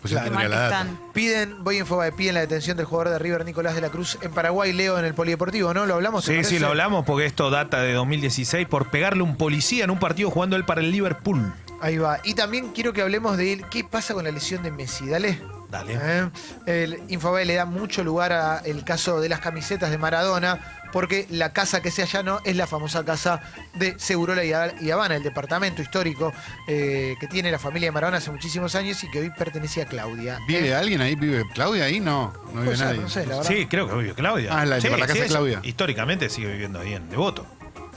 Pues 0.00 0.12
Claro. 0.14 0.30
tendría 0.30 0.48
la 0.48 0.58
data. 0.58 0.80
están. 0.80 1.00
Piden, 1.12 1.62
voy 1.62 1.78
Infobae, 1.78 2.10
piden 2.10 2.34
la 2.34 2.40
detención 2.40 2.76
del 2.76 2.86
jugador 2.86 3.12
de 3.12 3.18
River 3.20 3.44
Nicolás 3.44 3.76
de 3.76 3.80
la 3.80 3.88
Cruz 3.88 4.18
en 4.20 4.32
Paraguay, 4.32 4.72
Leo 4.72 4.98
en 4.98 5.04
el 5.04 5.14
Polideportivo, 5.14 5.72
¿no? 5.72 5.86
¿Lo 5.86 5.94
hablamos? 5.94 6.24
¿te 6.24 6.42
Sí, 6.42 6.50
sí, 6.54 6.58
lo 6.58 6.68
hablamos 6.68 7.04
porque 7.04 7.24
esto 7.24 7.50
data 7.50 7.80
de 7.80 7.92
2016 7.92 8.66
por 8.66 8.90
pegarle 8.90 9.22
un 9.22 9.36
policía 9.36 9.84
en 9.84 9.90
un 9.90 10.00
partido 10.00 10.30
jugando 10.30 10.56
él 10.56 10.64
para 10.64 10.80
el 10.80 10.90
Liverpool. 10.90 11.52
Ahí 11.80 11.98
va. 11.98 12.18
Y 12.24 12.34
también 12.34 12.72
quiero 12.72 12.92
que 12.92 13.00
hablemos 13.02 13.36
de 13.36 13.52
él. 13.52 13.64
¿Qué 13.70 13.84
pasa 13.84 14.12
con 14.12 14.24
la 14.24 14.32
lesión 14.32 14.64
de 14.64 14.72
Messi? 14.72 15.06
Dale. 15.06 15.40
Dale. 15.72 15.98
¿Eh? 16.00 16.28
El 16.66 17.02
Infobae 17.08 17.44
le 17.46 17.54
da 17.54 17.64
mucho 17.64 18.04
lugar 18.04 18.32
al 18.32 18.84
caso 18.84 19.20
de 19.20 19.28
las 19.30 19.40
camisetas 19.40 19.90
de 19.90 19.96
Maradona, 19.98 20.60
porque 20.92 21.26
la 21.30 21.54
casa 21.54 21.80
que 21.80 21.90
se 21.90 22.02
allanó 22.02 22.40
es 22.44 22.54
la 22.56 22.66
famosa 22.66 23.02
casa 23.06 23.40
de 23.74 23.98
Segurola 23.98 24.44
y 24.44 24.52
Ha- 24.52 24.74
y 24.82 24.90
Habana, 24.90 25.16
el 25.16 25.22
departamento 25.22 25.80
histórico 25.80 26.30
eh, 26.68 27.14
que 27.18 27.26
tiene 27.26 27.50
la 27.50 27.58
familia 27.58 27.88
de 27.88 27.92
Maradona 27.92 28.18
hace 28.18 28.30
muchísimos 28.30 28.74
años 28.74 29.02
y 29.02 29.10
que 29.10 29.20
hoy 29.20 29.30
pertenece 29.30 29.80
a 29.80 29.86
Claudia. 29.86 30.38
¿Vive 30.46 30.68
¿Eh? 30.68 30.74
alguien 30.74 31.00
ahí? 31.00 31.14
¿Vive 31.16 31.44
Claudia 31.54 31.84
ahí? 31.84 31.98
No, 32.00 32.34
no 32.52 32.60
vive 32.60 32.64
Puede 32.64 32.76
ser, 32.76 32.86
nadie. 32.88 33.00
no 33.00 33.08
sé, 33.08 33.20
la 33.26 33.36
verdad. 33.38 33.50
Sí, 33.50 33.66
creo 33.66 33.88
que 33.88 33.94
vive 33.96 34.14
Claudia. 34.14 34.50
Ah, 34.60 34.66
la- 34.66 34.78
Sí, 34.78 34.88
la 34.90 35.06
casa 35.06 35.14
de 35.22 35.26
Claudia. 35.26 35.60
Históricamente 35.62 36.28
sigue 36.28 36.48
viviendo 36.52 36.80
ahí 36.80 36.92
en 36.92 37.08
Devoto. 37.08 37.46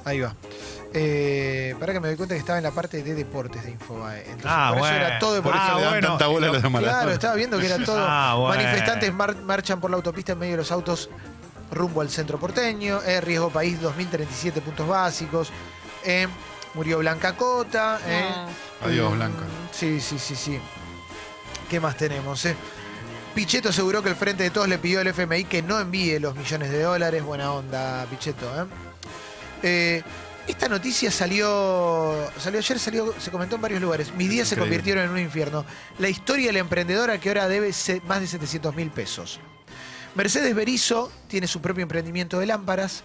Ahí 0.06 0.22
va. 0.22 0.34
Eh, 0.98 1.76
para 1.78 1.92
que 1.92 2.00
me 2.00 2.08
doy 2.08 2.16
cuenta 2.16 2.36
que 2.36 2.40
estaba 2.40 2.58
en 2.58 2.64
la 2.64 2.72
parte 2.72 3.04
de 3.04 3.14
deportes 3.16 3.64
de 3.66 3.72
Infobae. 3.72 4.22
Entonces, 4.22 4.46
Ah, 4.46 4.70
por 4.70 4.78
eso 4.78 4.88
bueno. 4.90 5.06
era 5.06 5.20
todo 5.20 5.30
Por 5.44 5.54
deportes. 5.54 5.62
eso 5.62 5.72
Ah, 5.72 5.76
le 5.76 5.82
dan 5.84 5.92
bueno. 5.92 6.08
tanta 6.08 6.28
bola 6.28 6.48
a 6.48 6.52
los 6.54 6.62
de 6.64 6.70
Maradona. 6.70 6.98
Claro, 7.00 7.12
estaba 7.12 7.36
viendo 7.36 7.60
que 7.60 7.66
era 7.66 7.84
todo. 7.84 7.98
Ah, 8.08 8.36
bueno. 8.40 8.64
Manifestantes 8.64 9.14
mar- 9.14 9.36
marchan 9.44 9.82
por 9.82 9.90
la 9.92 9.98
autopista 9.98 10.32
en 10.32 10.40
medio 10.40 10.54
de 10.54 10.58
los 10.60 10.72
autos 10.72 11.10
rumbo 11.72 12.00
al 12.00 12.10
centro 12.10 12.40
porteño. 12.40 13.02
Eh, 13.06 13.20
riesgo 13.20 13.50
país, 13.50 13.82
2037 13.82 14.62
puntos 14.62 14.88
básicos. 14.88 15.52
Eh, 16.06 16.28
murió 16.76 17.00
Blanca 17.00 17.36
Cota. 17.36 18.00
eh. 18.08 18.30
No. 18.82 18.88
Adiós, 18.88 19.12
Mm, 19.12 19.16
Blanca. 19.16 19.44
Sí, 19.74 20.00
sí, 20.00 20.18
sí, 20.18 20.36
sí. 20.36 20.60
¿Qué 21.70 21.80
más 21.82 21.98
tenemos? 21.98 22.46
eh? 22.46 22.56
Pichetto 23.34 23.68
aseguró 23.68 24.02
que 24.02 24.08
el 24.08 24.16
Frente 24.16 24.44
de 24.44 24.50
Todos 24.50 24.70
le 24.70 24.78
pidió 24.78 25.02
al 25.02 25.08
FMI 25.08 25.44
que 25.44 25.62
no 25.62 25.78
envíe 25.78 26.20
los 26.20 26.36
millones 26.36 26.72
de 26.72 26.82
dólares. 26.84 27.22
Buena 27.22 27.52
onda, 27.52 28.06
Pichetto. 28.10 28.46
¿eh? 29.62 30.04
Esta 30.48 30.70
noticia 30.70 31.10
salió, 31.10 32.30
salió 32.38 32.60
ayer, 32.60 32.78
salió, 32.80 33.14
se 33.20 33.32
comentó 33.32 33.56
en 33.56 33.62
varios 33.64 33.82
lugares. 33.82 34.14
Mis 34.14 34.30
días 34.30 34.48
se 34.48 34.54
Increíble. 34.56 34.78
convirtieron 34.78 35.04
en 35.06 35.10
un 35.12 35.18
infierno. 35.20 35.66
La 35.98 36.08
historia 36.08 36.48
de 36.48 36.54
la 36.54 36.60
emprendedora 36.60 37.20
que 37.20 37.30
ahora 37.30 37.48
debe 37.48 37.74
se- 37.74 38.00
más 38.02 38.22
de 38.22 38.28
700 38.28 38.76
mil 38.76 38.92
pesos. 38.92 39.40
Mercedes 40.14 40.54
Berizo 40.54 41.12
tiene 41.28 41.48
su 41.48 41.62
propio 41.62 41.82
emprendimiento 41.82 42.38
de 42.40 42.46
lámparas. 42.46 43.04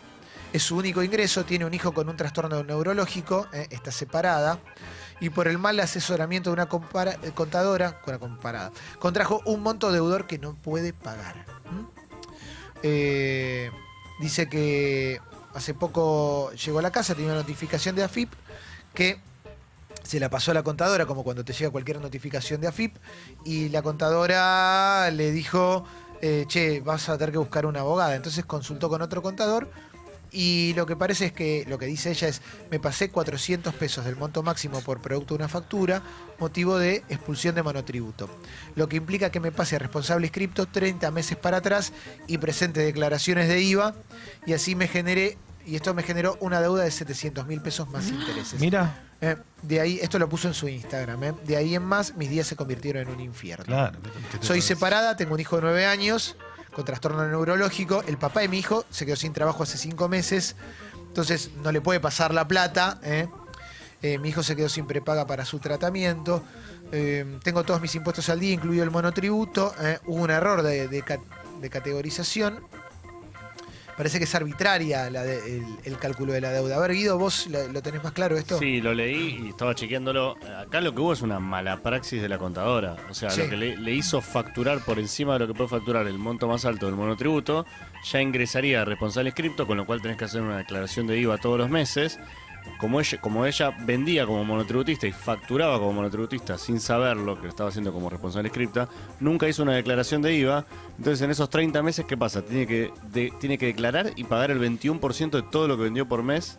Es 0.52 0.64
su 0.64 0.76
único 0.76 1.02
ingreso. 1.02 1.44
Tiene 1.44 1.64
un 1.64 1.72
hijo 1.72 1.92
con 1.92 2.08
un 2.10 2.16
trastorno 2.16 2.62
neurológico. 2.62 3.46
eh, 3.54 3.68
está 3.70 3.90
separada. 3.90 4.58
Y 5.18 5.30
por 5.30 5.48
el 5.48 5.56
mal 5.58 5.80
asesoramiento 5.80 6.50
de 6.50 6.54
una 6.54 6.68
compara- 6.68 7.16
eh, 7.22 7.30
contadora, 7.34 8.00
con 8.02 8.14
una 8.14 8.18
comparada, 8.20 8.72
contrajo 8.98 9.40
un 9.46 9.62
monto 9.62 9.90
deudor 9.92 10.26
que 10.26 10.38
no 10.38 10.54
puede 10.54 10.92
pagar. 10.92 11.46
¿Mm? 11.70 11.84
Eh, 12.82 13.70
dice 14.20 14.48
que 14.48 15.20
hace 15.54 15.74
poco 15.74 16.52
llegó 16.52 16.78
a 16.78 16.82
la 16.82 16.90
casa, 16.90 17.14
tenía 17.14 17.32
una 17.32 17.40
notificación 17.40 17.96
de 17.96 18.04
AFIP 18.04 18.32
que 18.94 19.20
se 20.02 20.18
la 20.18 20.28
pasó 20.28 20.50
a 20.50 20.54
la 20.54 20.62
contadora, 20.62 21.06
como 21.06 21.22
cuando 21.22 21.44
te 21.44 21.52
llega 21.52 21.70
cualquier 21.70 22.00
notificación 22.00 22.60
de 22.60 22.68
AFIP, 22.68 22.96
y 23.44 23.68
la 23.68 23.82
contadora 23.82 25.10
le 25.10 25.30
dijo, 25.30 25.84
eh, 26.22 26.46
che, 26.48 26.80
vas 26.80 27.08
a 27.08 27.16
tener 27.18 27.32
que 27.32 27.38
buscar 27.38 27.66
una 27.66 27.80
abogada. 27.80 28.16
Entonces 28.16 28.44
consultó 28.44 28.88
con 28.88 29.02
otro 29.02 29.22
contador 29.22 29.70
y 30.32 30.72
lo 30.74 30.86
que 30.86 30.96
parece 30.96 31.26
es 31.26 31.32
que 31.32 31.64
lo 31.68 31.78
que 31.78 31.86
dice 31.86 32.10
ella 32.10 32.28
es, 32.28 32.40
me 32.70 32.78
pasé 32.78 33.10
400 33.10 33.74
pesos 33.74 34.04
del 34.04 34.16
monto 34.16 34.42
máximo 34.42 34.80
por 34.80 35.00
producto 35.00 35.34
de 35.34 35.38
una 35.38 35.48
factura, 35.48 36.02
motivo 36.38 36.78
de 36.78 37.02
expulsión 37.08 37.54
de 37.54 37.62
monotributo. 37.62 38.28
Lo 38.76 38.88
que 38.88 38.96
implica 38.96 39.30
que 39.30 39.40
me 39.40 39.52
pase 39.52 39.76
a 39.76 39.78
responsable 39.78 40.26
inscripto 40.26 40.66
30 40.66 41.10
meses 41.10 41.36
para 41.36 41.58
atrás 41.58 41.92
y 42.26 42.38
presente 42.38 42.80
declaraciones 42.80 43.48
de 43.48 43.60
IVA 43.60 43.94
y 44.46 44.52
así 44.52 44.74
me 44.74 44.88
generé, 44.88 45.36
y 45.66 45.76
esto 45.76 45.94
me 45.94 46.02
generó 46.02 46.36
una 46.40 46.60
deuda 46.60 46.84
de 46.84 46.90
700 46.90 47.46
mil 47.46 47.60
pesos 47.60 47.88
más 47.90 48.08
intereses. 48.08 48.60
Mira, 48.60 49.06
Eh, 49.22 49.36
de 49.60 49.80
ahí, 49.80 49.98
esto 50.00 50.18
lo 50.18 50.30
puso 50.30 50.48
en 50.48 50.54
su 50.54 50.66
Instagram, 50.66 51.24
eh. 51.24 51.34
de 51.44 51.56
ahí 51.58 51.74
en 51.74 51.82
más 51.82 52.16
mis 52.16 52.30
días 52.30 52.46
se 52.46 52.56
convirtieron 52.56 53.02
en 53.02 53.10
un 53.10 53.20
infierno. 53.20 53.66
claro. 53.66 53.98
Soy 54.40 54.62
separada, 54.62 55.14
tengo 55.16 55.34
un 55.34 55.40
hijo 55.40 55.56
de 55.56 55.62
nueve 55.62 55.84
años 55.84 56.36
trastorno 56.84 57.26
neurológico. 57.26 58.02
El 58.06 58.18
papá 58.18 58.40
de 58.40 58.48
mi 58.48 58.58
hijo 58.58 58.84
se 58.90 59.06
quedó 59.06 59.16
sin 59.16 59.32
trabajo 59.32 59.62
hace 59.62 59.78
cinco 59.78 60.08
meses, 60.08 60.56
entonces 61.08 61.50
no 61.62 61.72
le 61.72 61.80
puede 61.80 62.00
pasar 62.00 62.32
la 62.34 62.46
plata. 62.46 63.00
¿eh? 63.02 63.28
Eh, 64.02 64.18
mi 64.18 64.30
hijo 64.30 64.42
se 64.42 64.56
quedó 64.56 64.68
sin 64.68 64.86
prepaga 64.86 65.26
para 65.26 65.44
su 65.44 65.58
tratamiento. 65.58 66.42
Eh, 66.92 67.38
tengo 67.42 67.64
todos 67.64 67.80
mis 67.80 67.94
impuestos 67.94 68.28
al 68.28 68.40
día, 68.40 68.52
incluido 68.52 68.84
el 68.84 68.90
monotributo. 68.90 69.74
Hubo 70.06 70.22
un 70.22 70.30
error 70.30 70.62
de 70.62 71.70
categorización. 71.70 72.60
Parece 74.00 74.16
que 74.16 74.24
es 74.24 74.34
arbitraria 74.34 75.10
la 75.10 75.22
de- 75.22 75.56
el, 75.58 75.66
el 75.84 75.98
cálculo 75.98 76.32
de 76.32 76.40
la 76.40 76.50
deuda. 76.52 76.76
A 76.76 76.78
ver, 76.80 76.92
Guido, 76.94 77.18
vos 77.18 77.46
lo, 77.48 77.82
tenés 77.82 78.02
más 78.02 78.12
claro 78.12 78.38
esto. 78.38 78.58
Sí, 78.58 78.80
lo 78.80 78.94
leí 78.94 79.42
y 79.44 79.48
estaba 79.50 79.74
chequeándolo. 79.74 80.38
Acá 80.58 80.80
lo 80.80 80.94
que 80.94 81.00
hubo 81.02 81.12
es 81.12 81.20
una 81.20 81.38
mala 81.38 81.82
praxis 81.82 82.22
de 82.22 82.28
la 82.30 82.38
contadora. 82.38 82.96
O 83.10 83.14
sea, 83.14 83.28
Sí. 83.28 83.42
lo 83.42 83.50
que 83.50 83.56
le, 83.58 83.76
le 83.76 83.92
hizo 83.92 84.22
facturar 84.22 84.78
por 84.86 84.98
encima 84.98 85.34
de 85.34 85.40
lo 85.40 85.46
que 85.48 85.52
puede 85.52 85.68
facturar 85.68 86.06
el 86.06 86.16
monto 86.16 86.48
más 86.48 86.64
alto 86.64 86.86
del 86.86 86.94
monotributo, 86.94 87.66
ya 88.10 88.22
ingresaría 88.22 88.80
a 88.80 88.84
responsable 88.86 89.28
inscripto, 89.28 89.66
con 89.66 89.76
lo 89.76 89.84
cual 89.84 90.00
tenés 90.00 90.16
que 90.16 90.24
hacer 90.24 90.40
una 90.40 90.56
declaración 90.56 91.06
de 91.06 91.18
IVA 91.18 91.36
todos 91.36 91.58
los 91.58 91.68
meses. 91.68 92.18
Como 92.78 92.98
ella, 93.00 93.20
como 93.20 93.44
ella 93.46 93.70
vendía 93.84 94.24
como 94.26 94.42
monotributista 94.44 95.06
y 95.06 95.12
facturaba 95.12 95.78
como 95.78 95.92
monotributista 95.92 96.56
sin 96.56 96.80
saber 96.80 97.16
lo 97.18 97.36
que 97.36 97.42
lo 97.42 97.48
estaba 97.50 97.68
haciendo 97.68 97.92
como 97.92 98.08
responsable 98.08 98.48
inscripta, 98.48 98.88
nunca 99.20 99.46
hizo 99.48 99.62
una 99.62 99.74
declaración 99.74 100.22
de 100.22 100.34
IVA. 100.34 100.64
Entonces, 100.96 101.20
en 101.22 101.30
esos 101.30 101.50
30 101.50 101.82
meses, 101.82 102.06
¿qué 102.06 102.16
pasa? 102.16 102.42
Tiene 102.42 102.66
que, 102.66 102.90
de- 103.12 103.32
tiene 103.38 103.58
que 103.58 103.66
declarar 103.66 104.12
y 104.16 104.24
pagar 104.24 104.50
el 104.50 104.58
21% 104.60 105.30
de 105.30 105.42
todo 105.42 105.68
lo 105.68 105.76
que 105.76 105.82
vendió 105.84 106.06
por 106.08 106.22
mes 106.22 106.58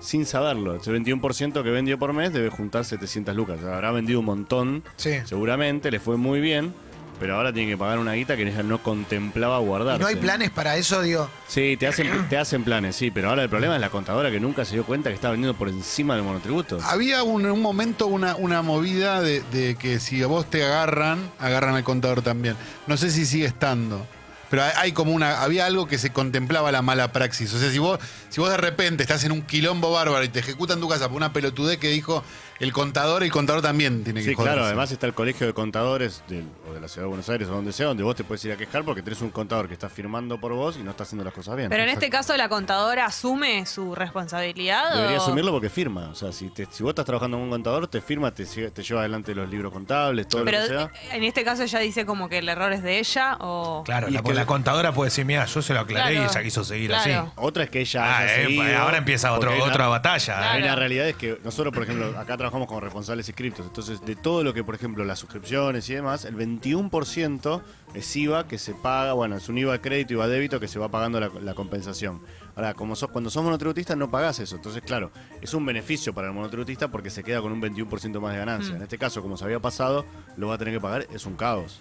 sin 0.00 0.26
saberlo. 0.26 0.74
Ese 0.74 0.90
21% 0.90 1.62
que 1.62 1.70
vendió 1.70 1.96
por 1.96 2.12
mes 2.12 2.32
debe 2.32 2.50
juntar 2.50 2.84
700 2.84 3.36
lucas. 3.36 3.62
Habrá 3.62 3.92
vendido 3.92 4.18
un 4.18 4.26
montón, 4.26 4.82
Sí. 4.96 5.12
seguramente, 5.24 5.92
le 5.92 6.00
fue 6.00 6.16
muy 6.16 6.40
bien, 6.40 6.74
pero 7.18 7.36
ahora 7.36 7.52
tiene 7.52 7.70
que 7.70 7.76
pagar 7.78 7.98
una 7.98 8.12
guita 8.14 8.36
que 8.36 8.42
ella 8.42 8.62
no 8.62 8.82
contemplaba 8.82 9.58
guardar. 9.58 9.96
¿Y 9.96 10.02
no 10.02 10.06
hay 10.08 10.16
planes 10.16 10.50
para 10.50 10.76
eso, 10.76 11.02
digo? 11.02 11.30
Sí, 11.46 11.76
te 11.78 11.86
hacen, 11.86 12.28
te 12.28 12.36
hacen 12.38 12.64
planes, 12.64 12.96
sí, 12.96 13.10
pero 13.10 13.28
ahora 13.30 13.42
el 13.42 13.48
problema 13.48 13.74
es 13.74 13.80
la 13.80 13.90
contadora 13.90 14.30
que 14.30 14.40
nunca 14.40 14.64
se 14.64 14.74
dio 14.74 14.84
cuenta 14.84 15.10
que 15.10 15.14
estaba 15.14 15.32
vendiendo 15.32 15.56
por 15.56 15.68
encima 15.68 16.14
del 16.14 16.24
monotributo. 16.24 16.78
Había 16.82 17.22
un, 17.22 17.46
un 17.46 17.60
momento 17.62 18.06
una, 18.06 18.36
una 18.36 18.62
movida 18.62 19.20
de, 19.20 19.42
de 19.52 19.76
que 19.76 20.00
si 20.00 20.22
a 20.22 20.26
vos 20.26 20.48
te 20.50 20.64
agarran, 20.64 21.30
agarran 21.38 21.74
al 21.74 21.84
contador 21.84 22.22
también. 22.22 22.56
No 22.86 22.96
sé 22.96 23.10
si 23.10 23.26
sigue 23.26 23.46
estando. 23.46 24.06
Pero 24.52 24.64
hay- 24.64 24.72
hay 24.76 24.92
como 24.92 25.12
una, 25.12 25.40
había 25.42 25.64
algo 25.64 25.86
que 25.86 25.96
se 25.96 26.12
contemplaba 26.12 26.70
la 26.70 26.82
mala 26.82 27.10
praxis. 27.10 27.54
O 27.54 27.58
sea, 27.58 27.70
si 27.70 27.78
vos, 27.78 27.98
si 28.28 28.38
vos 28.38 28.50
de 28.50 28.58
repente 28.58 29.02
estás 29.02 29.24
en 29.24 29.32
un 29.32 29.40
quilombo 29.40 29.90
bárbaro 29.92 30.22
y 30.24 30.28
te 30.28 30.40
ejecutan 30.40 30.78
tu 30.78 30.90
casa 30.90 31.08
por 31.08 31.16
una 31.16 31.32
pelotudez 31.32 31.78
que 31.78 31.88
dijo 31.88 32.22
el 32.60 32.70
contador, 32.72 33.22
el 33.24 33.32
contador 33.32 33.62
también 33.62 34.04
tiene 34.04 34.20
que 34.20 34.28
Sí, 34.28 34.34
joderse. 34.34 34.52
claro, 34.54 34.66
además 34.66 34.92
está 34.92 35.06
el 35.06 35.14
colegio 35.14 35.46
de 35.48 35.54
contadores 35.54 36.22
del- 36.28 36.44
o 36.70 36.74
de 36.74 36.80
la 36.80 36.86
ciudad 36.86 37.04
de 37.06 37.08
Buenos 37.08 37.28
Aires 37.30 37.48
o 37.48 37.52
donde 37.52 37.72
sea, 37.72 37.86
donde 37.86 38.02
vos 38.04 38.14
te 38.14 38.24
puedes 38.24 38.44
ir 38.44 38.52
a 38.52 38.56
quejar 38.58 38.84
porque 38.84 39.02
tenés 39.02 39.22
un 39.22 39.30
contador 39.30 39.66
que 39.68 39.72
está 39.74 39.88
firmando 39.88 40.38
por 40.38 40.52
vos 40.52 40.76
y 40.78 40.82
no 40.82 40.90
está 40.90 41.04
haciendo 41.04 41.24
las 41.24 41.32
cosas 41.32 41.56
bien. 41.56 41.70
Pero 41.70 41.82
en 41.82 41.88
este 41.88 42.10
caso 42.10 42.36
la 42.36 42.48
contadora 42.50 43.06
asume 43.06 43.64
su 43.66 43.94
responsabilidad. 43.96 44.94
Debería 44.94 45.18
o- 45.18 45.22
asumirlo 45.22 45.50
porque 45.52 45.70
firma. 45.70 46.08
O 46.10 46.14
sea, 46.14 46.30
si, 46.32 46.50
te- 46.50 46.66
si 46.70 46.82
vos 46.82 46.90
estás 46.90 47.04
trabajando 47.04 47.36
con 47.36 47.44
un 47.44 47.50
contador, 47.50 47.88
te 47.88 48.00
firma, 48.00 48.32
te, 48.32 48.44
lle- 48.44 48.72
te 48.72 48.82
lleva 48.82 49.00
adelante 49.00 49.34
los 49.34 49.48
libros 49.50 49.72
contables, 49.72 50.28
todo 50.28 50.44
Pero 50.44 50.58
lo 50.60 50.64
que 50.64 50.70
sea. 50.70 50.90
en 51.16 51.24
este 51.24 51.42
caso 51.44 51.62
ella 51.64 51.78
dice 51.80 52.06
como 52.06 52.28
que 52.28 52.38
el 52.38 52.48
error 52.48 52.72
es 52.72 52.82
de 52.82 52.98
ella 53.00 53.36
o. 53.40 53.82
Claro, 53.84 54.08
Y 54.08 54.12
la, 54.12 54.18
es 54.20 54.24
que 54.24 54.34
la 54.34 54.41
la- 54.42 54.46
contadora 54.46 54.92
puede 54.92 55.08
decir, 55.10 55.24
mira, 55.24 55.44
yo 55.44 55.62
se 55.62 55.74
lo 55.74 55.80
aclaré 55.80 56.14
Claro, 56.14 56.26
y 56.28 56.30
ella 56.30 56.42
quiso 56.42 56.64
seguir 56.64 56.90
claro. 56.90 57.20
así. 57.22 57.30
Otra 57.36 57.64
es 57.64 57.70
que 57.70 57.80
ella 57.80 58.04
Ah, 58.04 58.18
haya 58.18 58.36
eh, 58.40 58.44
seguido, 58.44 58.78
ahora 58.78 58.98
empieza 58.98 59.32
otro- 59.32 59.50
porque 59.50 59.62
hay 59.62 59.68
otra 59.68 59.86
batalla. 59.88 60.36
Claro. 60.36 60.64
Una 60.64 60.74
realidad 60.76 61.08
es 61.08 61.16
que 61.16 61.38
nosotros, 61.44 61.72
por 61.74 61.82
ejemplo, 61.82 62.18
acá 62.18 62.36
trabajamos 62.36 62.66
con 62.68 62.80
responsables 62.82 63.28
y 63.28 63.32
criptos. 63.32 63.66
Entonces, 63.66 64.00
de 64.04 64.16
todo 64.16 64.44
lo 64.44 64.52
que, 64.54 64.62
por 64.64 64.74
ejemplo, 64.74 65.04
las 65.04 65.18
suscripciones 65.18 65.88
y 65.90 65.94
demás, 65.94 66.24
el 66.24 66.34
21% 66.36 67.62
es 67.94 68.16
IVA 68.16 68.46
que 68.48 68.58
se 68.58 68.74
paga, 68.74 69.12
bueno, 69.12 69.36
es 69.36 69.48
un 69.48 69.58
IVA 69.58 69.72
de 69.72 69.80
crédito, 69.80 70.14
IVA 70.14 70.28
débito 70.28 70.60
que 70.60 70.68
se 70.68 70.78
va 70.78 70.88
pagando 70.88 71.20
la, 71.20 71.30
la 71.42 71.54
compensación. 71.54 72.20
Ahora, 72.54 72.74
como 72.74 72.96
sos, 72.96 73.10
cuando 73.10 73.30
sos 73.30 73.42
monotributista 73.42 73.96
no 73.96 74.10
pagás 74.10 74.38
eso. 74.38 74.56
Entonces, 74.56 74.82
claro, 74.82 75.10
es 75.40 75.54
un 75.54 75.64
beneficio 75.64 76.12
para 76.12 76.28
el 76.28 76.34
monotributista 76.34 76.88
porque 76.88 77.08
se 77.10 77.22
queda 77.24 77.40
con 77.40 77.50
un 77.52 77.60
21% 77.62 78.20
más 78.20 78.32
de 78.32 78.38
ganancia. 78.38 78.72
Mm. 78.74 78.76
En 78.76 78.82
este 78.82 78.98
caso, 78.98 79.22
como 79.22 79.36
se 79.36 79.44
había 79.44 79.58
pasado, 79.60 80.04
lo 80.36 80.48
va 80.48 80.54
a 80.54 80.58
tener 80.58 80.74
que 80.74 80.80
pagar, 80.80 81.06
es 81.14 81.24
un 81.26 81.34
caos. 81.36 81.80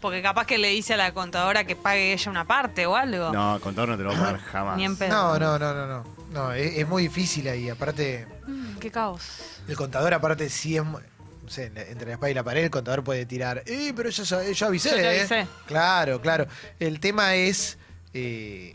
Porque 0.00 0.20
capaz 0.22 0.46
que 0.46 0.58
le 0.58 0.68
dice 0.68 0.94
a 0.94 0.96
la 0.98 1.12
contadora 1.14 1.64
que 1.64 1.76
pague 1.76 2.12
ella 2.12 2.30
una 2.30 2.44
parte 2.46 2.84
o 2.86 2.94
algo. 2.96 3.32
No, 3.32 3.56
el 3.56 3.60
contador 3.62 3.88
no 3.90 3.96
te 3.96 4.02
lo 4.02 4.10
va 4.10 4.16
a 4.16 4.20
pagar 4.20 4.40
jamás. 4.40 4.76
Ni 4.76 4.84
en 4.84 4.96
pedo. 4.96 5.10
No, 5.10 5.38
no, 5.38 5.58
no, 5.58 5.74
no, 5.74 5.86
no. 5.86 6.04
No, 6.32 6.52
es, 6.52 6.78
es 6.78 6.88
muy 6.88 7.04
difícil 7.04 7.48
ahí. 7.48 7.70
Aparte, 7.70 8.26
Mm, 8.46 8.76
Qué 8.78 8.90
caos. 8.90 9.22
el 9.68 9.76
contador, 9.76 10.12
aparte, 10.12 10.48
sí 10.50 10.76
es. 10.76 10.84
mu- 10.84 10.98
No 11.42 11.48
sé, 11.50 11.66
entre 11.66 12.06
la 12.06 12.12
espada 12.14 12.30
y 12.30 12.34
la 12.34 12.42
pared, 12.42 12.64
el 12.64 12.70
contador 12.70 13.02
puede 13.04 13.24
tirar. 13.26 13.62
Eh, 13.66 13.92
pero 13.96 14.10
yo, 14.10 14.24
sa- 14.26 14.42
yo 14.50 14.66
avisé, 14.66 14.90
Yo 14.90 14.94
te 14.96 15.02
¿eh?". 15.16 15.20
avisé. 15.20 15.46
Claro, 15.66 16.20
claro. 16.20 16.46
El 16.80 17.00
tema 17.00 17.34
es. 17.36 17.78
eh, 18.12 18.74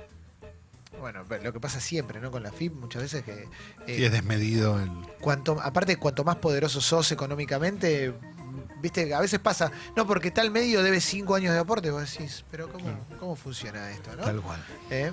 bueno, 1.00 1.24
lo 1.44 1.54
que 1.54 1.60
pasa 1.60 1.80
siempre, 1.80 2.20
¿no? 2.20 2.30
Con 2.32 2.44
la 2.44 2.52
FIP, 2.52 2.74
muchas 2.74 3.02
veces 3.04 3.24
que. 3.24 3.32
eh, 3.88 3.96
Sí, 3.96 4.04
es 4.06 4.12
desmedido 4.12 4.80
el. 4.82 4.90
cuanto, 5.22 5.60
aparte, 5.62 5.96
cuanto 5.98 6.24
más 6.24 6.36
poderoso 6.38 6.82
sos 6.82 7.12
económicamente, 7.12 8.14
viste, 8.82 9.14
a 9.14 9.20
veces 9.20 9.40
pasa, 9.40 9.72
no, 9.96 10.06
porque 10.08 10.32
tal 10.32 10.52
medio 10.52 10.82
debe 10.84 11.00
cinco 11.02 11.36
años 11.36 11.54
de 11.54 11.60
aporte, 11.60 11.92
vos 11.92 12.10
decís, 12.12 12.44
pero 12.52 12.72
¿cómo, 12.72 12.90
cómo 13.20 13.36
funciona 13.36 13.92
esto, 13.92 14.16
no? 14.16 14.24
Tal 14.24 14.42
cual. 14.42 14.64
¿Eh? 14.90 15.12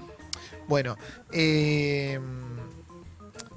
Bueno, 0.68 0.96
eh, 1.32 2.18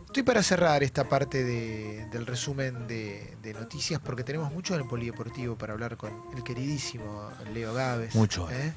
estoy 0.06 0.24
para 0.24 0.42
cerrar 0.44 0.84
esta 0.84 1.04
parte 1.08 1.44
de- 1.44 2.08
del 2.12 2.26
resumen 2.26 2.88
de, 2.88 3.36
de 3.42 3.54
noticias 3.54 4.00
porque 4.00 4.24
tenemos 4.24 4.52
mucho 4.52 4.74
en 4.76 4.82
el 4.82 4.88
polideportivo 4.88 5.56
para 5.58 5.74
hablar 5.74 5.98
con 5.98 6.12
el 6.36 6.44
queridísimo 6.44 7.30
Leo 7.54 7.74
Gávez. 7.74 8.16
Mucho, 8.16 8.50
¿eh? 8.50 8.68